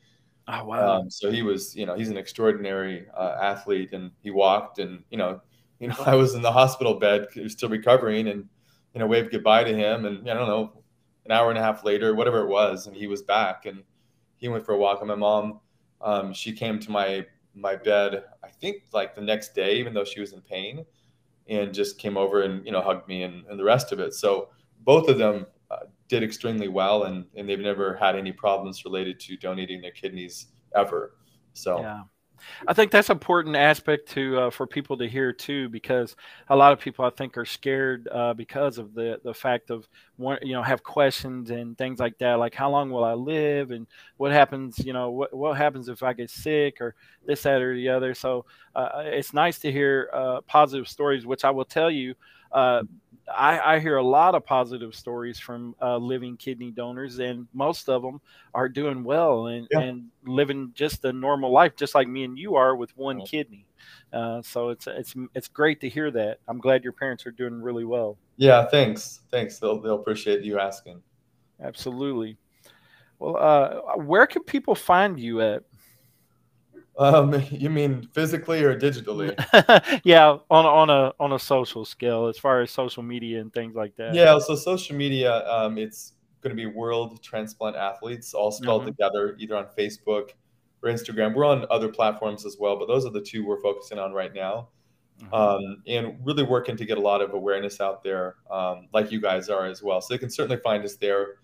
[0.48, 1.00] Oh wow!
[1.00, 5.02] Um, so he was, you know, he's an extraordinary uh, athlete, and he walked, and
[5.10, 5.40] you know,
[5.78, 8.48] you know, I was in the hospital bed, still recovering, and
[8.94, 10.82] you know, waved goodbye to him, and I don't know,
[11.24, 13.82] an hour and a half later, whatever it was, and he was back, and
[14.36, 15.00] he went for a walk.
[15.00, 15.60] And my mom,
[16.00, 20.04] um, she came to my my bed, I think like the next day, even though
[20.04, 20.84] she was in pain,
[21.48, 24.14] and just came over and you know hugged me and, and the rest of it.
[24.14, 24.48] So
[24.80, 25.46] both of them
[26.12, 30.48] did extremely well, and and they've never had any problems related to donating their kidneys
[30.76, 31.14] ever.
[31.54, 31.80] So.
[31.80, 32.02] Yeah.
[32.66, 36.16] I think that's an important aspect to uh, for people to hear too, because
[36.48, 39.88] a lot of people I think are scared uh, because of the the fact of
[40.18, 43.86] you know have questions and things like that, like how long will I live and
[44.16, 47.76] what happens, you know, what what happens if I get sick or this that or
[47.76, 48.12] the other.
[48.12, 48.44] So
[48.74, 52.16] uh, it's nice to hear uh, positive stories, which I will tell you.
[53.28, 57.88] I, I, hear a lot of positive stories from uh, living kidney donors, and most
[57.88, 58.20] of them
[58.54, 59.80] are doing well and, yeah.
[59.80, 63.26] and living just a normal life, just like me and you are with one yeah.
[63.26, 63.66] kidney.
[64.12, 66.38] Uh, so it's it's it's great to hear that.
[66.48, 68.18] I'm glad your parents are doing really well.
[68.36, 69.58] Yeah, thanks, thanks.
[69.58, 71.02] They'll they'll appreciate you asking.
[71.60, 72.36] Absolutely.
[73.18, 75.62] Well, uh, where can people find you at?
[76.98, 79.32] Um, you mean physically or digitally?
[80.04, 83.74] yeah, on on a on a social scale, as far as social media and things
[83.74, 84.14] like that.
[84.14, 88.90] Yeah, so social media, um, it's going to be World Transplant Athletes, all spelled mm-hmm.
[88.90, 90.30] together, either on Facebook
[90.82, 91.34] or Instagram.
[91.34, 94.34] We're on other platforms as well, but those are the two we're focusing on right
[94.34, 94.68] now.
[95.20, 95.34] Mm-hmm.
[95.34, 99.20] Um, and really working to get a lot of awareness out there, um, like you
[99.20, 100.00] guys are as well.
[100.00, 101.36] So you can certainly find us there.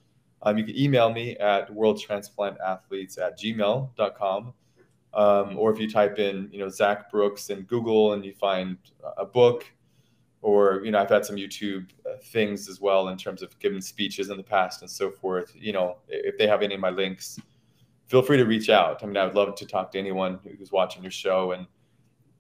[0.43, 4.55] Um, you can email me at worldtransplantathletes at gmail.com.
[5.15, 8.77] Um, or if you type in, you know, Zach Brooks in Google and you find
[9.17, 9.65] a book,
[10.43, 13.81] or you know, I've had some YouTube uh, things as well in terms of giving
[13.81, 15.53] speeches in the past and so forth.
[15.55, 17.39] You know, if they have any of my links,
[18.07, 19.03] feel free to reach out.
[19.03, 21.67] I mean, I would love to talk to anyone who's watching your show and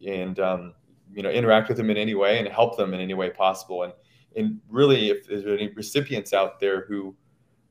[0.06, 0.74] and um,
[1.12, 3.82] you know interact with them in any way and help them in any way possible.
[3.84, 3.92] And
[4.36, 7.16] and really, if there's any recipients out there who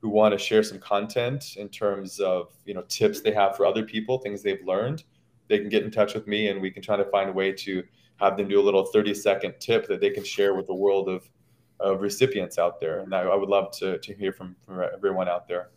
[0.00, 3.66] who want to share some content in terms of you know tips they have for
[3.66, 5.04] other people, things they've learned,
[5.48, 7.52] they can get in touch with me, and we can try to find a way
[7.52, 7.82] to
[8.18, 11.08] have them do a little 30 second tip that they can share with the world
[11.08, 11.28] of,
[11.80, 13.00] of recipients out there.
[13.00, 15.70] And I, I would love to, to hear from, from everyone out there.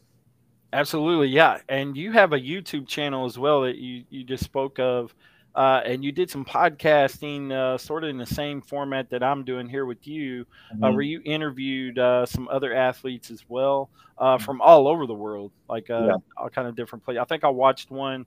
[0.74, 1.60] Absolutely, yeah.
[1.70, 5.14] And you have a YouTube channel as well that you you just spoke of
[5.54, 9.44] uh, and you did some podcasting, uh, sort of in the same format that I'm
[9.44, 10.84] doing here with you, uh, mm-hmm.
[10.84, 14.46] uh, where you interviewed uh, some other athletes as well uh, mm-hmm.
[14.46, 16.16] from all over the world, like yeah.
[16.38, 17.20] all kind of different places.
[17.20, 18.26] I think I watched one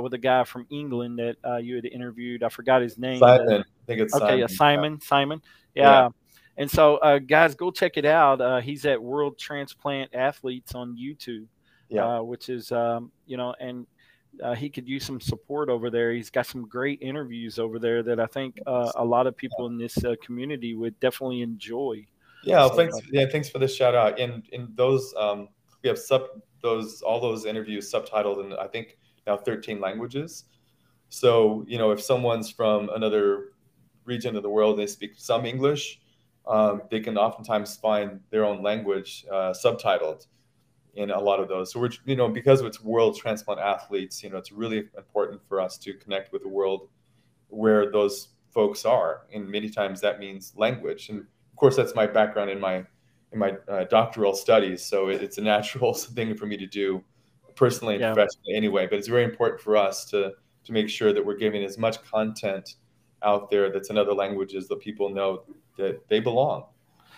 [0.00, 2.42] with a guy from England that you had interviewed.
[2.42, 3.18] I forgot his name.
[3.18, 3.60] Simon.
[3.60, 4.26] I think it's okay.
[4.26, 4.38] Simon.
[4.38, 5.00] Yeah, Simon.
[5.00, 5.42] Simon.
[5.74, 5.82] Yeah.
[5.82, 6.08] yeah.
[6.58, 8.62] And so, guys, go check it out.
[8.62, 11.46] he's at World Transplant Athletes on YouTube.
[11.88, 12.20] Yeah.
[12.20, 13.86] which is, um, you know, and
[14.42, 16.12] uh, he could use some support over there.
[16.12, 19.66] He's got some great interviews over there that I think uh, a lot of people
[19.66, 22.06] in this uh, community would definitely enjoy.
[22.44, 22.96] Yeah, so, thanks.
[22.96, 24.18] Uh, yeah, thanks for the shout out.
[24.18, 25.48] And in those, um,
[25.82, 26.22] we have sub
[26.62, 30.44] those all those interviews subtitled in I think now 13 languages.
[31.08, 33.52] So you know, if someone's from another
[34.04, 36.00] region of the world, they speak some English,
[36.46, 40.26] um, they can oftentimes find their own language uh, subtitled
[40.94, 41.72] in a lot of those.
[41.72, 45.60] So we're, you know, because it's world transplant athletes, you know, it's really important for
[45.60, 46.88] us to connect with the world
[47.48, 49.22] where those folks are.
[49.32, 51.08] And many times that means language.
[51.08, 52.84] And of course, that's my background in my
[53.32, 54.84] in my uh, doctoral studies.
[54.84, 57.02] So it, it's a natural thing for me to do
[57.54, 58.12] personally and yeah.
[58.12, 58.86] professionally anyway.
[58.86, 60.32] But it's very important for us to
[60.64, 62.74] to make sure that we're giving as much content
[63.22, 65.42] out there that's in other languages that people know
[65.76, 66.64] that they belong.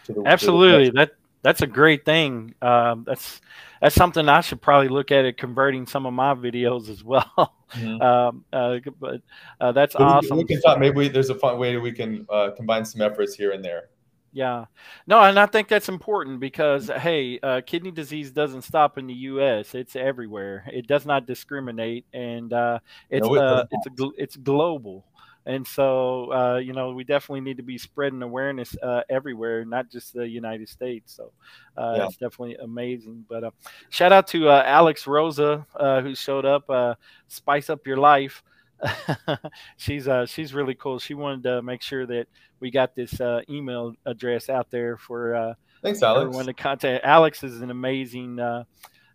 [0.07, 1.13] The, Absolutely, that
[1.45, 2.55] that's a great thing.
[2.63, 3.41] Um, that's
[3.81, 7.55] that's something I should probably look at it converting some of my videos as well.
[7.75, 8.01] Mm-hmm.
[8.03, 9.21] um, uh, but
[9.61, 10.37] uh, that's awesome.
[10.37, 10.79] We, can talk.
[10.79, 13.89] Maybe we, there's a fun way we can uh, combine some efforts here and there.
[14.33, 14.67] Yeah,
[15.09, 19.15] no, and I think that's important because hey, uh, kidney disease doesn't stop in the
[19.15, 19.75] U.S.
[19.75, 20.71] It's everywhere.
[20.73, 22.79] It does not discriminate, and uh,
[23.11, 25.05] it's no, it uh, it's a, it's global.
[25.47, 29.91] And so, uh, you know, we definitely need to be spreading awareness uh, everywhere, not
[29.91, 31.15] just the United States.
[31.15, 31.33] So
[31.77, 32.07] uh, yeah.
[32.07, 33.25] it's definitely amazing.
[33.29, 33.51] But uh,
[33.91, 38.43] shout out to uh, Alex Rosa, uh, who showed up, Spice Up Your Life.
[39.77, 40.99] she's she's really cool.
[40.99, 42.27] She wanted to make sure that
[42.61, 46.23] we got this email address out there for Thanks, Alex.
[46.23, 47.05] everyone to contact.
[47.05, 48.41] Alex is an amazing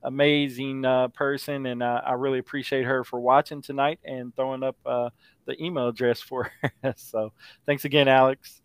[0.04, 4.78] amazing uh, person, and uh, I really appreciate her for watching tonight and throwing up
[4.86, 5.10] uh,
[5.50, 6.72] the email address for her.
[6.96, 7.34] so
[7.66, 8.62] thanks again, Alex,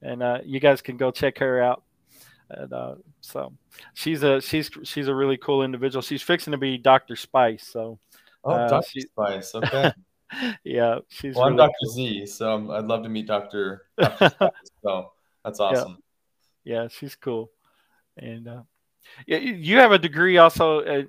[0.00, 1.82] and uh, you guys can go check her out.
[2.50, 3.52] And, uh, so
[3.94, 6.02] she's a she's she's a really cool individual.
[6.02, 7.66] She's fixing to be Doctor Spice.
[7.66, 7.98] So
[8.44, 9.92] oh, uh, Doctor she, Spice, okay.
[10.64, 11.34] yeah, she's.
[11.34, 11.92] Well, really I'm Doctor cool.
[11.92, 13.86] Z, so I'd love to meet Doctor.
[14.82, 15.12] so
[15.44, 15.98] that's awesome.
[16.64, 17.50] Yeah, yeah she's cool,
[18.16, 18.48] and
[19.26, 20.80] yeah, you have a degree also.
[20.80, 21.02] Uh,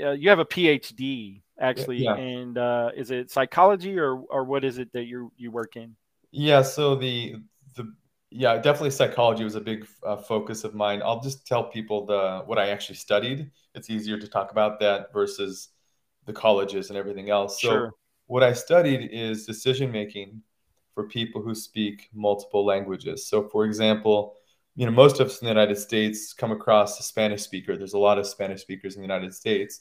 [0.00, 2.14] uh, you have a PhD actually, yeah.
[2.14, 5.96] and uh, is it psychology or or what is it that you you work in?
[6.30, 7.36] Yeah, so the
[7.76, 7.92] the
[8.30, 11.02] yeah definitely psychology was a big uh, focus of mine.
[11.04, 13.50] I'll just tell people the what I actually studied.
[13.74, 15.68] It's easier to talk about that versus
[16.26, 17.60] the colleges and everything else.
[17.60, 17.94] So sure.
[18.26, 20.42] what I studied is decision making
[20.94, 23.28] for people who speak multiple languages.
[23.28, 24.36] So for example
[24.78, 27.76] you know, most of us in the United States come across a Spanish speaker.
[27.76, 29.80] There's a lot of Spanish speakers in the United States.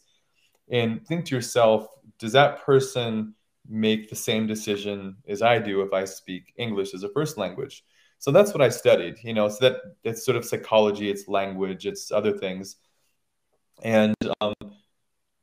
[0.70, 1.88] And think to yourself,
[2.20, 3.36] does that person
[3.70, 7.84] make the same decision as I do if I speak English as a first language?
[8.20, 11.86] So that's what I studied, you know, so that it's sort of psychology, it's language,
[11.86, 12.78] it's other things.
[13.84, 14.56] And um,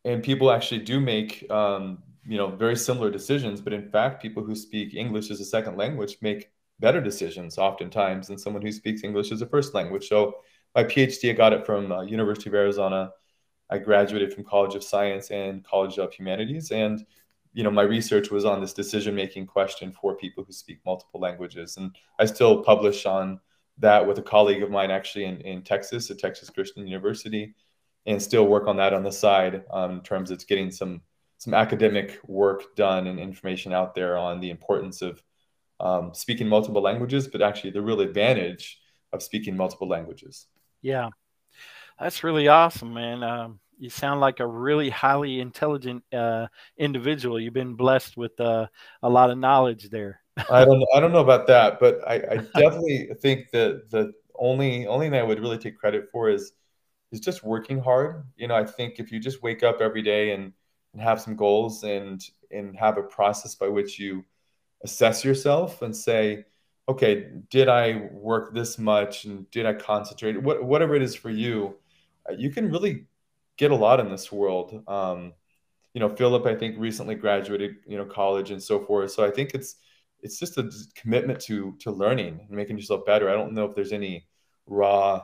[0.05, 4.43] and people actually do make um, you know very similar decisions, but in fact, people
[4.43, 6.51] who speak English as a second language make
[6.81, 10.09] better decisions oftentimes than someone who speaks English as a first language.
[10.09, 10.35] So
[10.75, 13.13] my PhD, I got it from uh, University of Arizona.
[13.71, 17.05] I graduated from College of Science and College of Humanities, and
[17.53, 21.77] you know my research was on this decision-making question for people who speak multiple languages.
[21.77, 23.41] And I still publish on
[23.79, 27.55] that with a colleague of mine actually in, in Texas at Texas Christian University,
[28.07, 31.01] and still work on that on the side um, in terms of getting some
[31.39, 35.23] some academic work done and information out there on the importance of
[35.81, 38.81] um, speaking multiple languages, but actually the real advantage
[39.13, 40.47] of speaking multiple languages.
[40.83, 41.09] Yeah,
[41.99, 43.23] that's really awesome, man.
[43.23, 46.47] Um, you sound like a really highly intelligent uh,
[46.79, 47.41] individual.
[47.41, 48.67] You've been blessed with uh,
[49.03, 50.21] a lot of knowledge there.
[50.51, 54.87] I don't, I don't know about that, but I, I definitely think that the only
[54.87, 56.53] only thing I would really take credit for is
[57.13, 58.25] is just working hard.
[58.37, 60.53] You know, I think if you just wake up every day and,
[60.93, 64.25] and have some goals and and have a process by which you
[64.83, 66.45] assess yourself and say,
[66.89, 70.41] okay, did I work this much and did I concentrate?
[70.41, 71.77] What, whatever it is for you,
[72.37, 73.07] you can really
[73.57, 74.83] get a lot in this world.
[74.89, 75.35] Um,
[75.93, 79.13] you know, Philip, I think recently graduated, you know, college and so forth.
[79.13, 79.77] So I think it's
[80.21, 83.29] it's just a commitment to to learning and making yourself better.
[83.29, 84.27] I don't know if there's any
[84.67, 85.23] raw,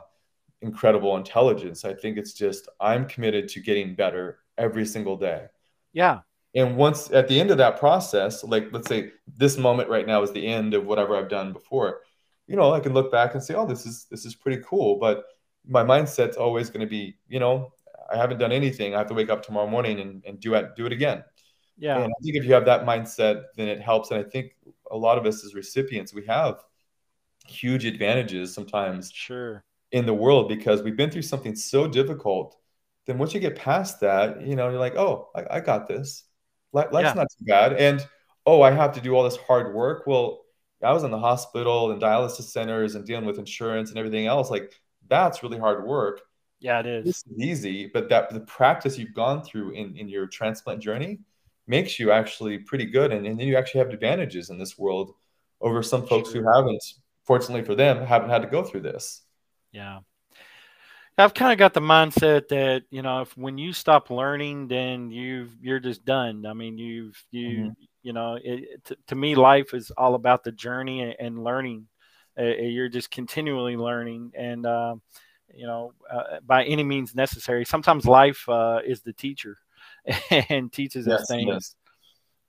[0.61, 1.83] incredible intelligence.
[1.83, 5.47] I think it's just I'm committed to getting better every single day.
[5.91, 6.19] Yeah,
[6.53, 10.21] and once at the end of that process, like let's say this moment right now
[10.21, 12.01] is the end of whatever I've done before,
[12.47, 14.97] you know, I can look back and say, oh, this is this is pretty cool.
[14.99, 15.23] But
[15.67, 17.73] my mindset's always going to be, you know,
[18.11, 18.93] I haven't done anything.
[18.93, 21.23] I have to wake up tomorrow morning and, and do it do it again.
[21.77, 21.95] Yeah.
[21.95, 24.11] And I think if you have that mindset, then it helps.
[24.11, 24.55] And I think
[24.91, 26.63] a lot of us as recipients, we have
[27.47, 32.57] huge advantages sometimes sure in the world because we've been through something so difficult.
[33.07, 36.25] Then once you get past that, you know, you're like, oh, I, I got this
[36.73, 37.13] that's yeah.
[37.13, 37.73] not too bad.
[37.73, 38.05] And
[38.45, 40.03] oh, I have to do all this hard work.
[40.07, 40.41] Well,
[40.83, 44.49] I was in the hospital and dialysis centers and dealing with insurance and everything else.
[44.49, 44.73] Like
[45.11, 46.21] that's really hard work.
[46.59, 47.05] Yeah, it is.
[47.05, 51.19] This is easy, but that the practice you've gone through in, in your transplant journey
[51.67, 53.11] makes you actually pretty good.
[53.11, 55.13] And, and then you actually have advantages in this world
[55.59, 56.83] over some folks who haven't,
[57.25, 59.23] fortunately for them, haven't had to go through this.
[59.71, 59.99] Yeah.
[61.17, 65.11] I've kind of got the mindset that you know if when you stop learning, then
[65.11, 66.45] you've you're just done.
[66.45, 67.69] I mean, you've you mm-hmm.
[68.01, 71.87] you know it, to, to, me, life is all about the journey and, and learning.
[72.37, 74.95] Uh, you're just continually learning, and uh,
[75.53, 77.65] you know uh, by any means necessary.
[77.65, 79.57] Sometimes life uh, is the teacher
[80.49, 81.47] and teaches yes, us things.
[81.47, 81.75] Yes.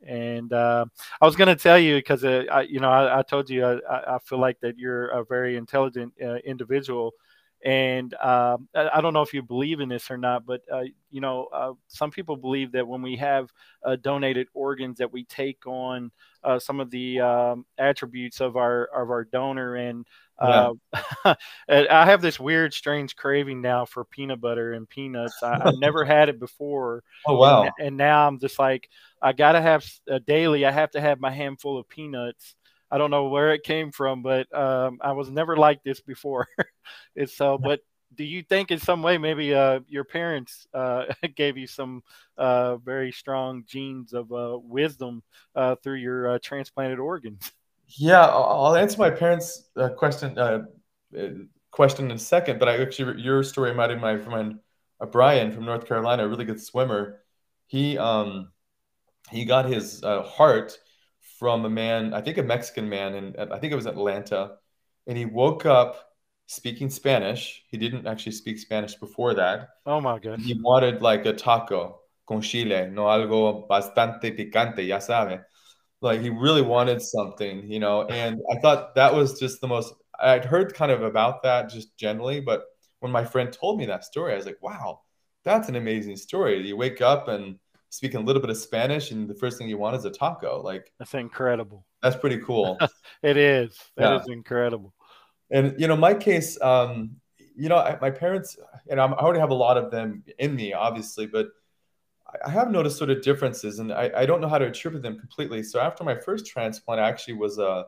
[0.04, 0.84] And uh,
[1.20, 3.64] I was going to tell you because uh, I, you know I, I told you
[3.64, 6.12] I, I, feel like that you're a very intelligent
[6.44, 7.14] individual
[7.64, 11.20] and uh, I don't know if you believe in this or not, but uh, you
[11.20, 13.52] know, uh, some people believe that when we have
[13.84, 16.10] uh, donated organs, that we take on
[16.44, 19.76] uh, some of the um, attributes of our of our donor.
[19.76, 20.06] And
[20.42, 20.72] yeah.
[21.24, 21.34] Uh,
[21.68, 25.40] I have this weird, strange craving now for peanut butter and peanuts.
[25.40, 27.04] I, have never had it before.
[27.26, 27.62] Oh wow!
[27.62, 28.88] And, and now I'm just like,
[29.20, 30.64] I gotta have a daily.
[30.64, 32.56] I have to have my handful of peanuts
[32.92, 36.46] I don't know where it came from, but um, I was never like this before.
[37.16, 37.80] it's so, but
[38.14, 41.04] do you think in some way maybe uh, your parents uh,
[41.36, 42.02] gave you some
[42.38, 45.22] uh, very strong genes of uh, wisdom
[45.54, 47.52] uh, through your uh, transplanted organs?
[47.86, 50.38] Yeah, I'll answer my parents' question
[51.70, 52.58] question in a second.
[52.58, 54.60] But I actually your story reminded my friend
[55.10, 57.20] Brian from North Carolina, a really good swimmer.
[57.66, 58.50] He um,
[59.30, 60.78] he got his heart
[61.38, 64.52] from a man, I think a Mexican man, and I think it was Atlanta,
[65.06, 66.11] and he woke up
[66.52, 67.64] speaking Spanish.
[67.68, 69.68] He didn't actually speak Spanish before that.
[69.86, 70.40] Oh my god!
[70.40, 75.40] He wanted like a taco con chile, no algo bastante picante, ya sabe.
[76.00, 78.04] Like he really wanted something, you know.
[78.06, 79.94] And I thought that was just the most.
[80.20, 82.64] I'd heard kind of about that just generally, but
[83.00, 85.00] when my friend told me that story, I was like, wow,
[85.44, 86.66] that's an amazing story.
[86.66, 89.78] You wake up and speaking a little bit of Spanish, and the first thing you
[89.78, 90.60] want is a taco.
[90.62, 91.86] Like that's incredible.
[92.02, 92.78] That's pretty cool.
[93.22, 93.78] it is.
[93.96, 94.20] That yeah.
[94.20, 94.92] is incredible.
[95.52, 97.16] And you know, my case, um,
[97.54, 98.56] you know, I, my parents,
[98.90, 101.48] and i already have a lot of them in me, obviously, but
[102.26, 105.02] I, I have noticed sort of differences, and I, I, don't know how to attribute
[105.02, 105.62] them completely.
[105.62, 107.86] So after my first transplant, I actually was a,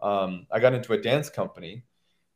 [0.00, 1.84] um, I got into a dance company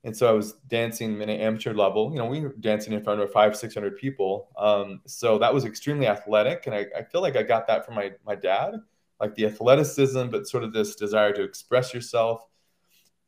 [0.02, 2.10] and so I was dancing in an amateur level.
[2.12, 4.48] You know, we were dancing in front of five, six hundred people.
[4.56, 7.96] Um, so that was extremely athletic, and I, I, feel like I got that from
[7.96, 8.76] my my dad,
[9.20, 12.46] like the athleticism, but sort of this desire to express yourself.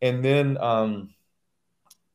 [0.01, 1.14] And then, um,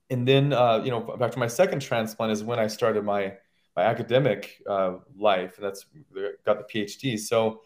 [0.09, 3.33] and then, uh, you know, back to my second transplant is when I started my
[3.75, 5.85] my academic uh, life, and that's
[6.45, 7.19] got the PhD.
[7.19, 7.61] So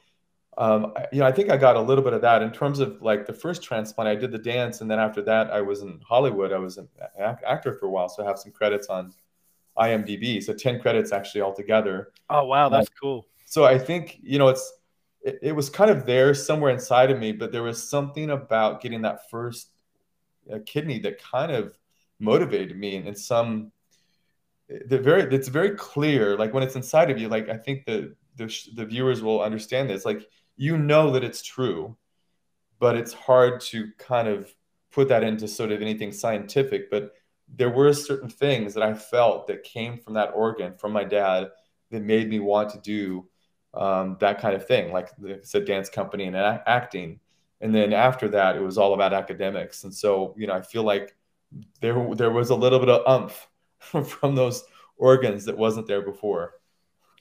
[0.58, 3.02] um, you know, I think I got a little bit of that in terms of
[3.02, 4.10] like the first transplant.
[4.10, 6.52] I did the dance, and then after that, I was in Hollywood.
[6.52, 9.14] I was an actor for a while, so I have some credits on
[9.78, 10.44] IMDb.
[10.44, 12.12] So ten credits actually altogether.
[12.30, 13.28] Oh wow, that's uh, cool.
[13.46, 14.74] So I think you know it's
[15.22, 18.82] it, it, was kind of there somewhere inside of me, but there was something about
[18.82, 19.70] getting that first
[20.52, 21.78] uh, kidney that kind of
[22.22, 23.72] motivated me, and, some
[24.88, 26.38] the very it's very clear.
[26.38, 29.90] Like when it's inside of you, like I think the the, the viewers will understand
[29.90, 30.06] this.
[30.06, 31.98] Like you know that it's true,
[32.80, 34.54] but it's hard to kind of
[34.92, 36.90] put that into sort of anything scientific.
[36.90, 37.14] But
[37.54, 41.50] there were certain things that I felt that came from that organ, from my dad,
[41.92, 43.28] that made me want to do
[43.74, 47.20] um, that kind of thing, like the said dance company and acting.
[47.60, 49.84] And then after that, it was all about academics.
[49.84, 51.16] And so, you know, I feel like
[51.82, 53.48] there there was a little bit of umph
[54.10, 54.64] from those
[54.98, 56.54] organs that wasn't there before.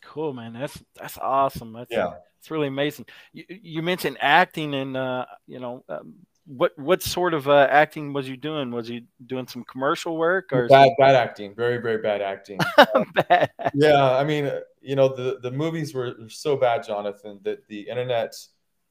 [0.03, 0.53] Cool, man.
[0.53, 1.73] That's that's awesome.
[1.73, 2.13] That's yeah.
[2.39, 3.05] It's really amazing.
[3.35, 6.15] You, you mentioned acting, and uh, you know, um,
[6.47, 8.71] what what sort of uh, acting was you doing?
[8.71, 11.55] Was you doing some commercial work or bad bad acting?
[11.55, 12.59] Very very bad acting.
[13.15, 13.51] bad.
[13.75, 17.83] Yeah, I mean, uh, you know, the the movies were so bad, Jonathan, that the
[17.83, 18.35] internet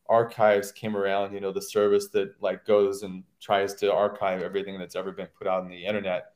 [0.10, 1.34] archives came around.
[1.34, 5.28] You know, the service that like goes and tries to archive everything that's ever been
[5.38, 6.34] put out on the internet,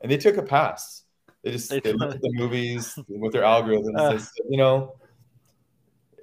[0.00, 1.02] and they took a pass.
[1.42, 3.96] They just they, they look at the movies with their algorithms.
[3.96, 4.96] Uh, said, you know,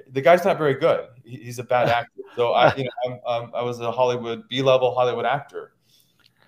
[0.10, 1.08] the guy's not very good.
[1.24, 2.22] He's a bad actor.
[2.36, 5.74] So I, you know, I'm, um, I was a Hollywood B level Hollywood actor,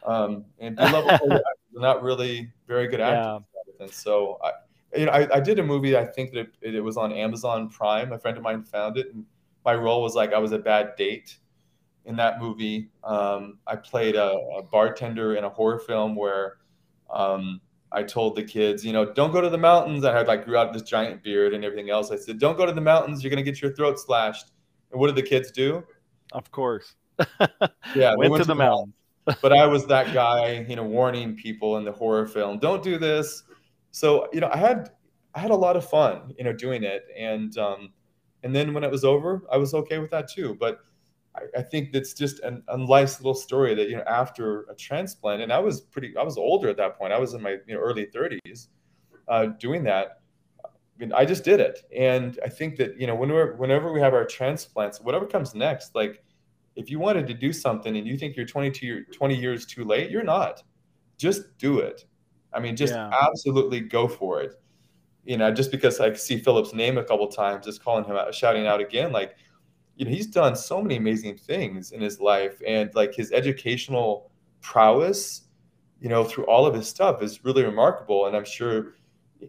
[0.06, 3.44] um, and B level actors are not really very good actors.
[3.80, 3.86] Yeah.
[3.86, 4.52] And so I,
[4.98, 5.98] you know, I, I, did a movie.
[5.98, 8.14] I think that it, it, was on Amazon Prime.
[8.14, 9.26] A friend of mine found it, and
[9.66, 11.38] my role was like I was a bad date
[12.06, 12.90] in that movie.
[13.04, 16.58] Um, I played a, a, bartender in a horror film where
[17.10, 17.60] um,
[17.92, 20.06] I told the kids, you know, don't go to the mountains.
[20.06, 22.12] I had like grew out this giant beard and everything else.
[22.12, 23.24] I said, don't go to the mountains.
[23.24, 24.52] You're going to get your throat slashed.
[24.92, 25.84] And what did the kids do?
[26.32, 26.96] Of course.
[27.96, 28.16] yeah.
[28.16, 28.94] went, went to, to, the mountains.
[29.42, 33.00] but I was that guy, you know, warning people in the horror film, don't do
[33.00, 33.44] this.
[33.92, 34.92] So you know, I had
[35.34, 37.94] I had a lot of fun, you know, doing it, and um,
[38.46, 40.56] and then when it was over, I was okay with that too.
[40.60, 40.82] But
[41.36, 44.76] I, I think that's just an, a nice little story that you know after a
[44.76, 47.12] transplant, and I was pretty, I was older at that point.
[47.12, 48.68] I was in my you know early 30s,
[49.28, 50.20] uh, doing that.
[50.64, 50.70] I
[51.00, 54.14] mean, I just did it, and I think that you know whenever whenever we have
[54.14, 56.24] our transplants, whatever comes next, like
[56.76, 60.12] if you wanted to do something and you think you're 22 20 years too late,
[60.12, 60.62] you're not.
[61.18, 62.06] Just do it.
[62.54, 63.10] I mean, just yeah.
[63.22, 64.54] absolutely go for it.
[65.26, 68.34] You know, just because I see Philip's name a couple times, just calling him out,
[68.34, 69.36] shouting out again, like,
[69.96, 74.32] you know, he's done so many amazing things in his life, and like his educational
[74.62, 75.44] prowess,
[76.00, 78.28] you know, through all of his stuff is really remarkable.
[78.28, 78.94] And I'm sure,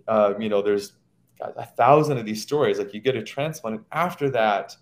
[0.09, 0.93] uh, you know, there's
[1.41, 2.79] a thousand of these stories.
[2.79, 4.75] Like you get a transplant, and after that,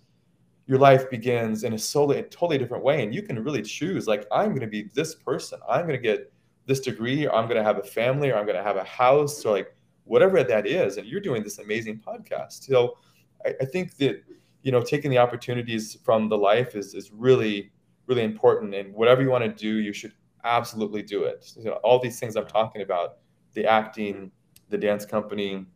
[0.67, 4.07] your life begins in a solely, a totally different way, and you can really choose.
[4.07, 5.59] Like I'm going to be this person.
[5.69, 6.33] I'm going to get
[6.67, 8.85] this degree, or I'm going to have a family, or I'm going to have a
[8.85, 9.74] house, or like
[10.05, 10.97] whatever that is.
[10.97, 12.65] And you're doing this amazing podcast.
[12.65, 12.99] So
[13.45, 14.23] I, I think that
[14.63, 17.73] you know taking the opportunities from the life is is really
[18.07, 18.75] really important.
[18.75, 20.13] And whatever you want to do, you should
[20.45, 21.53] absolutely do it.
[21.57, 23.19] You know, all these things I'm talking about,
[23.55, 24.31] the acting,
[24.69, 25.67] the dance company,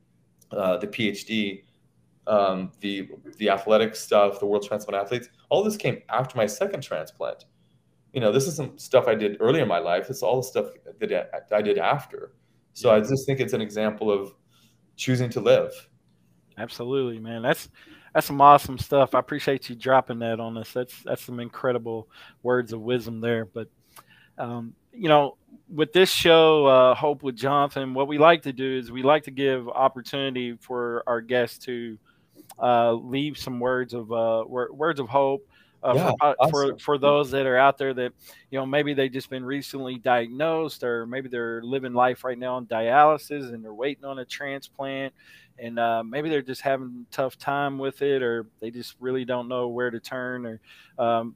[0.51, 1.65] uh, the PhD.
[2.27, 3.09] Um, the
[3.39, 7.47] the athletic stuff, the world transplant athletes, all this came after my second transplant
[8.13, 10.09] you know, this isn't stuff I did earlier in my life.
[10.11, 10.67] It's all the stuff
[11.01, 12.33] that I did after.
[12.79, 14.33] So I just think it's an example of
[14.95, 15.73] choosing to live.
[16.57, 17.43] Absolutely, man.
[17.43, 17.69] That's
[18.15, 19.17] that's some awesome stuff.
[19.17, 20.73] I appreciate you dropping that on us.
[20.73, 22.09] That's that's some incredible
[22.45, 23.47] words of wisdom there.
[23.47, 23.67] But
[24.39, 28.79] um, you know, with this show, uh, Hope with Jonathan, what we like to do
[28.79, 31.99] is we like to give opportunity for our guests to
[32.63, 35.45] uh, leave some words of uh, words of hope
[35.83, 36.51] uh, yeah, for, awesome.
[36.51, 38.13] for for those that are out there that
[38.51, 42.57] you know maybe they've just been recently diagnosed or maybe they're living life right now
[42.57, 45.13] on dialysis and they're waiting on a transplant
[45.59, 49.25] and uh, maybe they're just having a tough time with it or they just really
[49.25, 50.61] don't know where to turn or
[50.99, 51.35] um,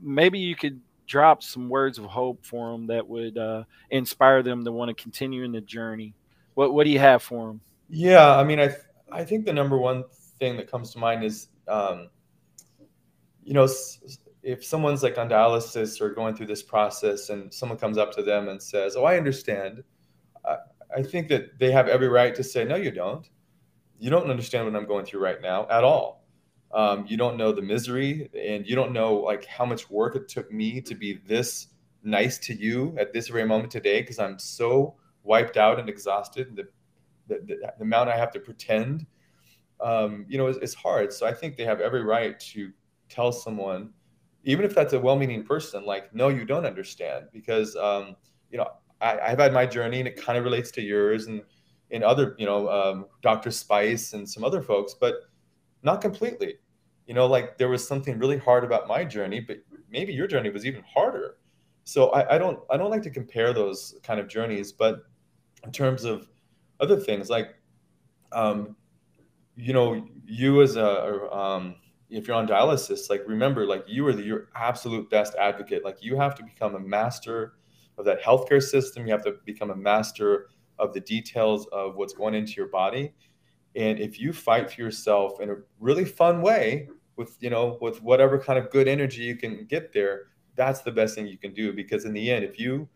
[0.00, 4.64] maybe you could drop some words of hope for them that would uh, inspire them
[4.64, 6.14] to want to continue in the journey
[6.54, 9.52] what what do you have for them yeah i mean i th- i think the
[9.52, 10.04] number one
[10.38, 12.08] thing that comes to mind is um,
[13.42, 13.68] you know,
[14.42, 18.22] if someone's like on dialysis or going through this process and someone comes up to
[18.22, 19.82] them and says, Oh, I understand,
[20.44, 20.56] I,
[20.96, 23.28] I think that they have every right to say, No, you don't.
[23.98, 26.24] You don't understand what I'm going through right now at all.
[26.72, 30.28] Um, you don't know the misery and you don't know like how much work it
[30.28, 31.66] took me to be this
[32.02, 36.56] nice to you at this very moment today because I'm so wiped out and exhausted.
[36.56, 36.68] The,
[37.28, 39.06] the, the, amount I have to pretend,
[39.80, 41.12] um, you know, is, is hard.
[41.12, 42.72] So I think they have every right to
[43.10, 43.90] tell someone,
[44.44, 48.16] even if that's a well-meaning person, like, no, you don't understand, because um,
[48.50, 48.68] you know
[49.00, 51.42] I, have had my journey and it kind of relates to yours and
[51.92, 53.50] and other, you know, um, Dr.
[53.50, 55.14] Spice and some other folks, but
[55.82, 56.54] not completely.
[57.06, 59.56] You know, like there was something really hard about my journey, but
[59.90, 61.38] maybe your journey was even harder.
[61.84, 65.00] So I, I don't I don't like to compare those kind of journeys, but
[65.64, 66.28] in terms of
[66.78, 67.56] other things like
[68.32, 68.76] um,
[69.56, 71.74] you know you as a um,
[72.10, 75.84] if you're on dialysis, like remember, like you are the, your absolute best advocate.
[75.84, 77.54] Like you have to become a master
[77.98, 79.06] of that healthcare system.
[79.06, 80.48] You have to become a master
[80.78, 83.14] of the details of what's going into your body.
[83.76, 88.02] And if you fight for yourself in a really fun way with, you know, with
[88.02, 91.54] whatever kind of good energy you can get there, that's the best thing you can
[91.54, 91.72] do.
[91.72, 92.88] Because in the end, if you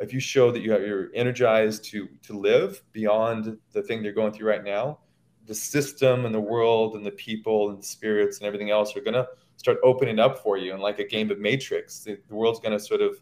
[0.00, 4.12] if you show that you have, you're energized to to live beyond the thing you're
[4.12, 5.00] going through right now,
[5.46, 9.14] the system and the world and the people and spirits and everything else are going
[9.14, 9.26] to
[9.56, 10.72] start opening up for you.
[10.72, 13.16] And like a game of Matrix, the, the world's going to sort of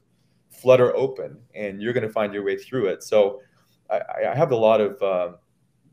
[0.50, 3.02] flutter open and you're going to find your way through it.
[3.02, 3.40] So
[3.90, 4.00] I,
[4.30, 5.36] I have a lot of, uh,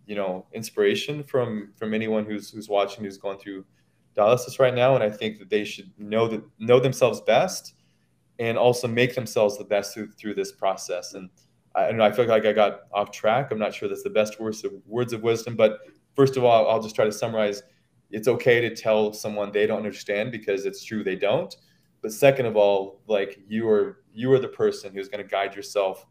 [0.06, 3.66] you know, inspiration from, from anyone who's, who's watching, who's going through
[4.16, 4.96] dialysis right now.
[4.96, 7.76] And I think that they should know that know themselves best
[8.40, 11.14] and also make themselves the best through, through this process.
[11.14, 11.30] And
[11.76, 13.52] I, I know I feel like I got off track.
[13.52, 15.80] I'm not sure that's the best words of words of wisdom, but
[16.18, 17.64] first of all, I'll just try to summarize.
[18.10, 21.56] It's okay to tell someone they don't understand because it's true they don't.
[22.02, 25.56] But second of all, like you are you are the person who's going to guide
[25.56, 26.06] yourself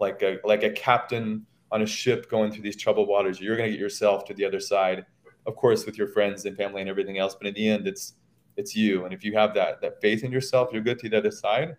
[0.00, 3.40] like a like a captain on a ship going through these troubled waters.
[3.40, 5.04] You're going to get yourself to the other side,
[5.46, 7.36] of course, with your friends and family and everything else.
[7.36, 8.14] But in the end, it's
[8.56, 9.04] it's you.
[9.04, 11.76] And if you have that that faith in yourself, you'll get to the other side,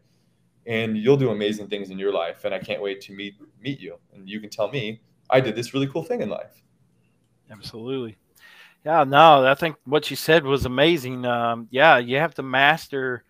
[0.67, 2.45] and you'll do amazing things in your life.
[2.45, 3.97] And I can't wait to meet meet you.
[4.13, 6.61] And you can tell me I did this really cool thing in life.
[7.51, 8.17] Absolutely.
[8.85, 11.25] Yeah, no, I think what you said was amazing.
[11.25, 13.23] Um, yeah, you have to master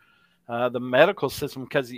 [0.47, 1.93] uh, the medical system because,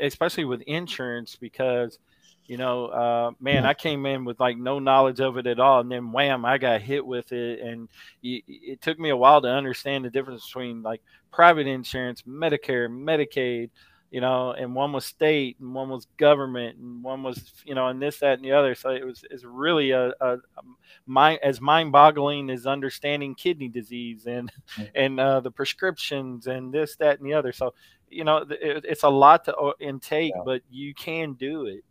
[0.00, 1.98] especially with insurance, because
[2.46, 3.68] you know, uh, man, yeah.
[3.68, 6.58] I came in with like no knowledge of it at all, and then wham, I
[6.58, 7.88] got hit with it, and
[8.22, 11.02] it, it took me a while to understand the difference between like
[11.32, 13.70] private insurance, Medicare, Medicaid,
[14.10, 17.88] you know, and one was state and one was government and one was, you know,
[17.88, 18.74] and this, that, and the other.
[18.74, 20.62] So it was it's really a, a, a
[21.06, 24.84] mind as mind boggling as understanding kidney disease and mm-hmm.
[24.94, 27.52] and uh, the prescriptions and this, that, and the other.
[27.52, 27.74] So
[28.08, 30.42] you know, it, it's a lot to uh, intake, yeah.
[30.44, 31.84] but you can do it.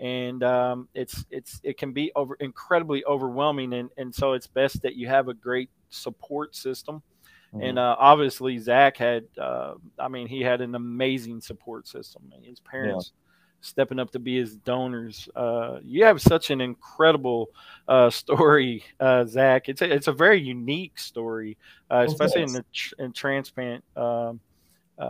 [0.00, 4.80] And um, it's it's it can be over incredibly overwhelming, and, and so it's best
[4.82, 7.02] that you have a great support system
[7.54, 7.64] Mm-hmm.
[7.64, 12.30] And uh, obviously, Zach had, uh, I mean, he had an amazing support system.
[12.42, 13.24] His parents yeah.
[13.62, 15.28] stepping up to be his donors.
[15.34, 17.48] Uh, you have such an incredible
[17.88, 19.70] uh, story, uh, Zach.
[19.70, 21.56] It's a, it's a very unique story,
[21.90, 24.40] uh, especially in the tr- in transplant um,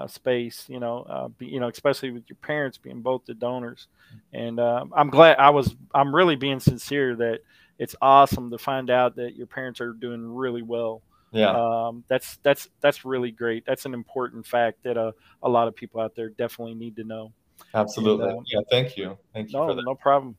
[0.07, 0.65] space.
[0.69, 3.89] You know, be, you know, especially with your parents being both the donors.
[4.33, 5.75] And I'm glad I was.
[5.93, 7.41] I'm really being sincere that
[7.81, 11.03] it's awesome to find out that your parents are doing really well
[11.33, 11.51] yeah.
[11.51, 13.65] Um, that's that's that's really great.
[13.67, 15.13] That's an important fact that uh,
[15.43, 17.33] a lot of people out there definitely need to know.
[17.75, 18.29] Absolutely.
[18.29, 19.19] and, uh, yeah thank you.
[19.35, 20.37] Thank you no, no problem.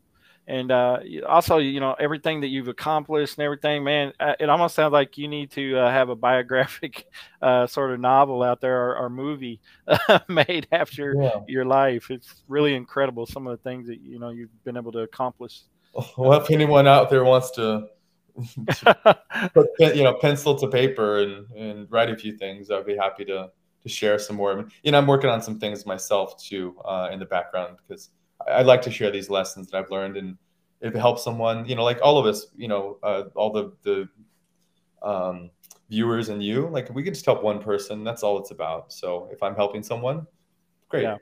[0.47, 4.73] And uh, also you know everything that you've accomplished and everything man uh, it almost
[4.73, 7.05] sounds like you need to uh, have a biographic
[7.41, 9.59] uh, sort of novel out there or, or movie
[10.27, 11.39] made after yeah.
[11.47, 12.09] your life.
[12.09, 15.61] It's really incredible some of the things that you know you've been able to accomplish.
[16.17, 17.87] Well if anyone out there wants to
[19.53, 22.71] put you know pencil to paper and and write a few things.
[22.71, 23.49] I'd be happy to
[23.81, 24.67] to share some more.
[24.83, 28.09] You know, I'm working on some things myself too uh, in the background because
[28.45, 30.37] I, I like to share these lessons that I've learned and
[30.81, 33.73] if it helps someone, you know, like all of us, you know, uh, all the
[33.83, 34.09] the
[35.01, 35.49] um,
[35.89, 38.03] viewers and you, like we can just help one person.
[38.03, 38.93] That's all it's about.
[38.93, 40.25] So if I'm helping someone,
[40.87, 41.03] great.
[41.03, 41.17] Yeah.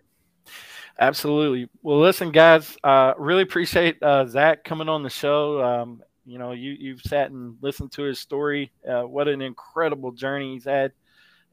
[1.00, 1.70] Absolutely.
[1.84, 5.64] Well, listen, guys, uh, really appreciate uh, Zach coming on the show.
[5.64, 8.72] Um, you know, you you've sat and listened to his story.
[8.88, 10.92] Uh, what an incredible journey he's had,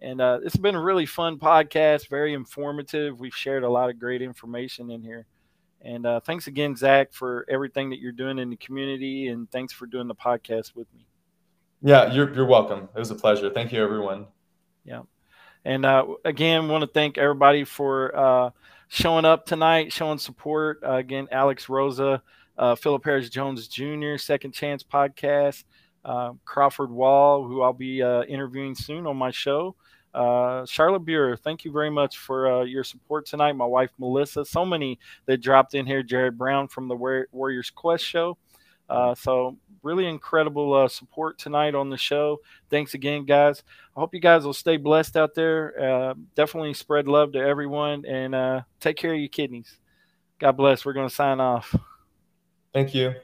[0.01, 2.09] and uh, it's been a really fun podcast.
[2.09, 3.21] Very informative.
[3.21, 5.27] We've shared a lot of great information in here.
[5.81, 9.73] And uh, thanks again, Zach, for everything that you're doing in the community, and thanks
[9.73, 11.07] for doing the podcast with me.
[11.83, 12.89] Yeah, you're you're welcome.
[12.95, 13.51] It was a pleasure.
[13.51, 14.27] Thank you, everyone.
[14.85, 15.03] Yeah,
[15.65, 18.51] and uh, again, want to thank everybody for uh,
[18.89, 20.81] showing up tonight, showing support.
[20.83, 22.23] Uh, again, Alex Rosa
[22.59, 25.65] uh, Philip Harris Jones Jr., Second Chance Podcast,
[26.05, 29.75] uh, Crawford Wall, who I'll be uh, interviewing soon on my show.
[30.13, 33.53] Uh, Charlotte Buer, thank you very much for uh, your support tonight.
[33.53, 36.05] My wife Melissa, so many that dropped in here.
[36.05, 36.95] Jared Brown from the
[37.33, 38.39] Warriors Quest show.
[38.89, 42.39] Uh, so really incredible support tonight on the show.
[42.71, 43.65] Thanks again, guys.
[43.97, 46.15] I hope you guys will stay blessed out there.
[46.37, 49.79] definitely spread love to everyone and take care of your kidneys.
[50.39, 50.85] God bless.
[50.85, 51.75] We're going to sign off.
[52.75, 53.15] Thank you.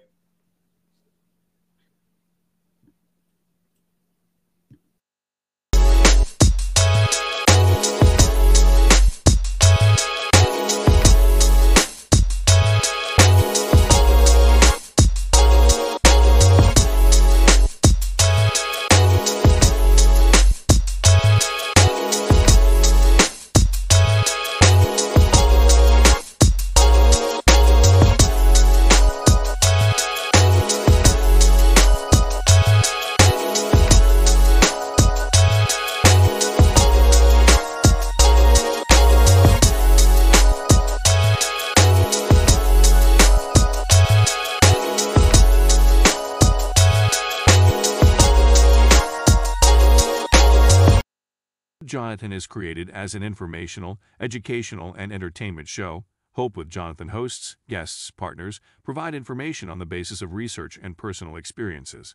[52.21, 56.05] Jonathan is created as an informational, educational, and entertainment show.
[56.33, 61.35] Hope with Jonathan hosts, guests, partners provide information on the basis of research and personal
[61.35, 62.15] experiences,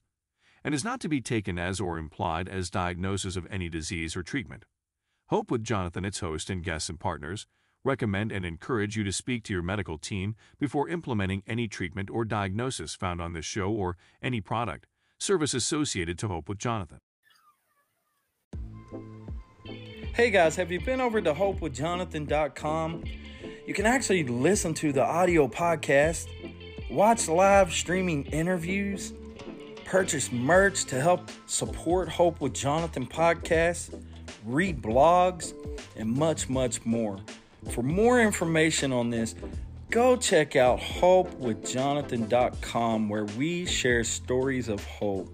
[0.64, 4.22] and is not to be taken as or implied as diagnosis of any disease or
[4.22, 4.66] treatment.
[5.30, 7.48] Hope with Jonathan, its host, and guests and partners
[7.84, 12.26] recommend and encourage you to speak to your medical team before implementing any treatment or
[12.26, 14.86] diagnosis found on this show or any product,
[15.18, 17.00] service associated to Hope with Jonathan.
[20.16, 23.04] Hey guys, have you been over to hopewithjonathan.com?
[23.68, 26.28] You can actually listen to the audio podcast,
[26.90, 29.12] watch live streaming interviews,
[29.84, 34.02] purchase merch to help support Hope with Jonathan podcast,
[34.46, 35.54] read blogs,
[35.98, 37.20] and much, much more.
[37.72, 39.36] For more information on this,
[39.90, 45.28] go check out hopewithjonathan.com where we share stories of hope.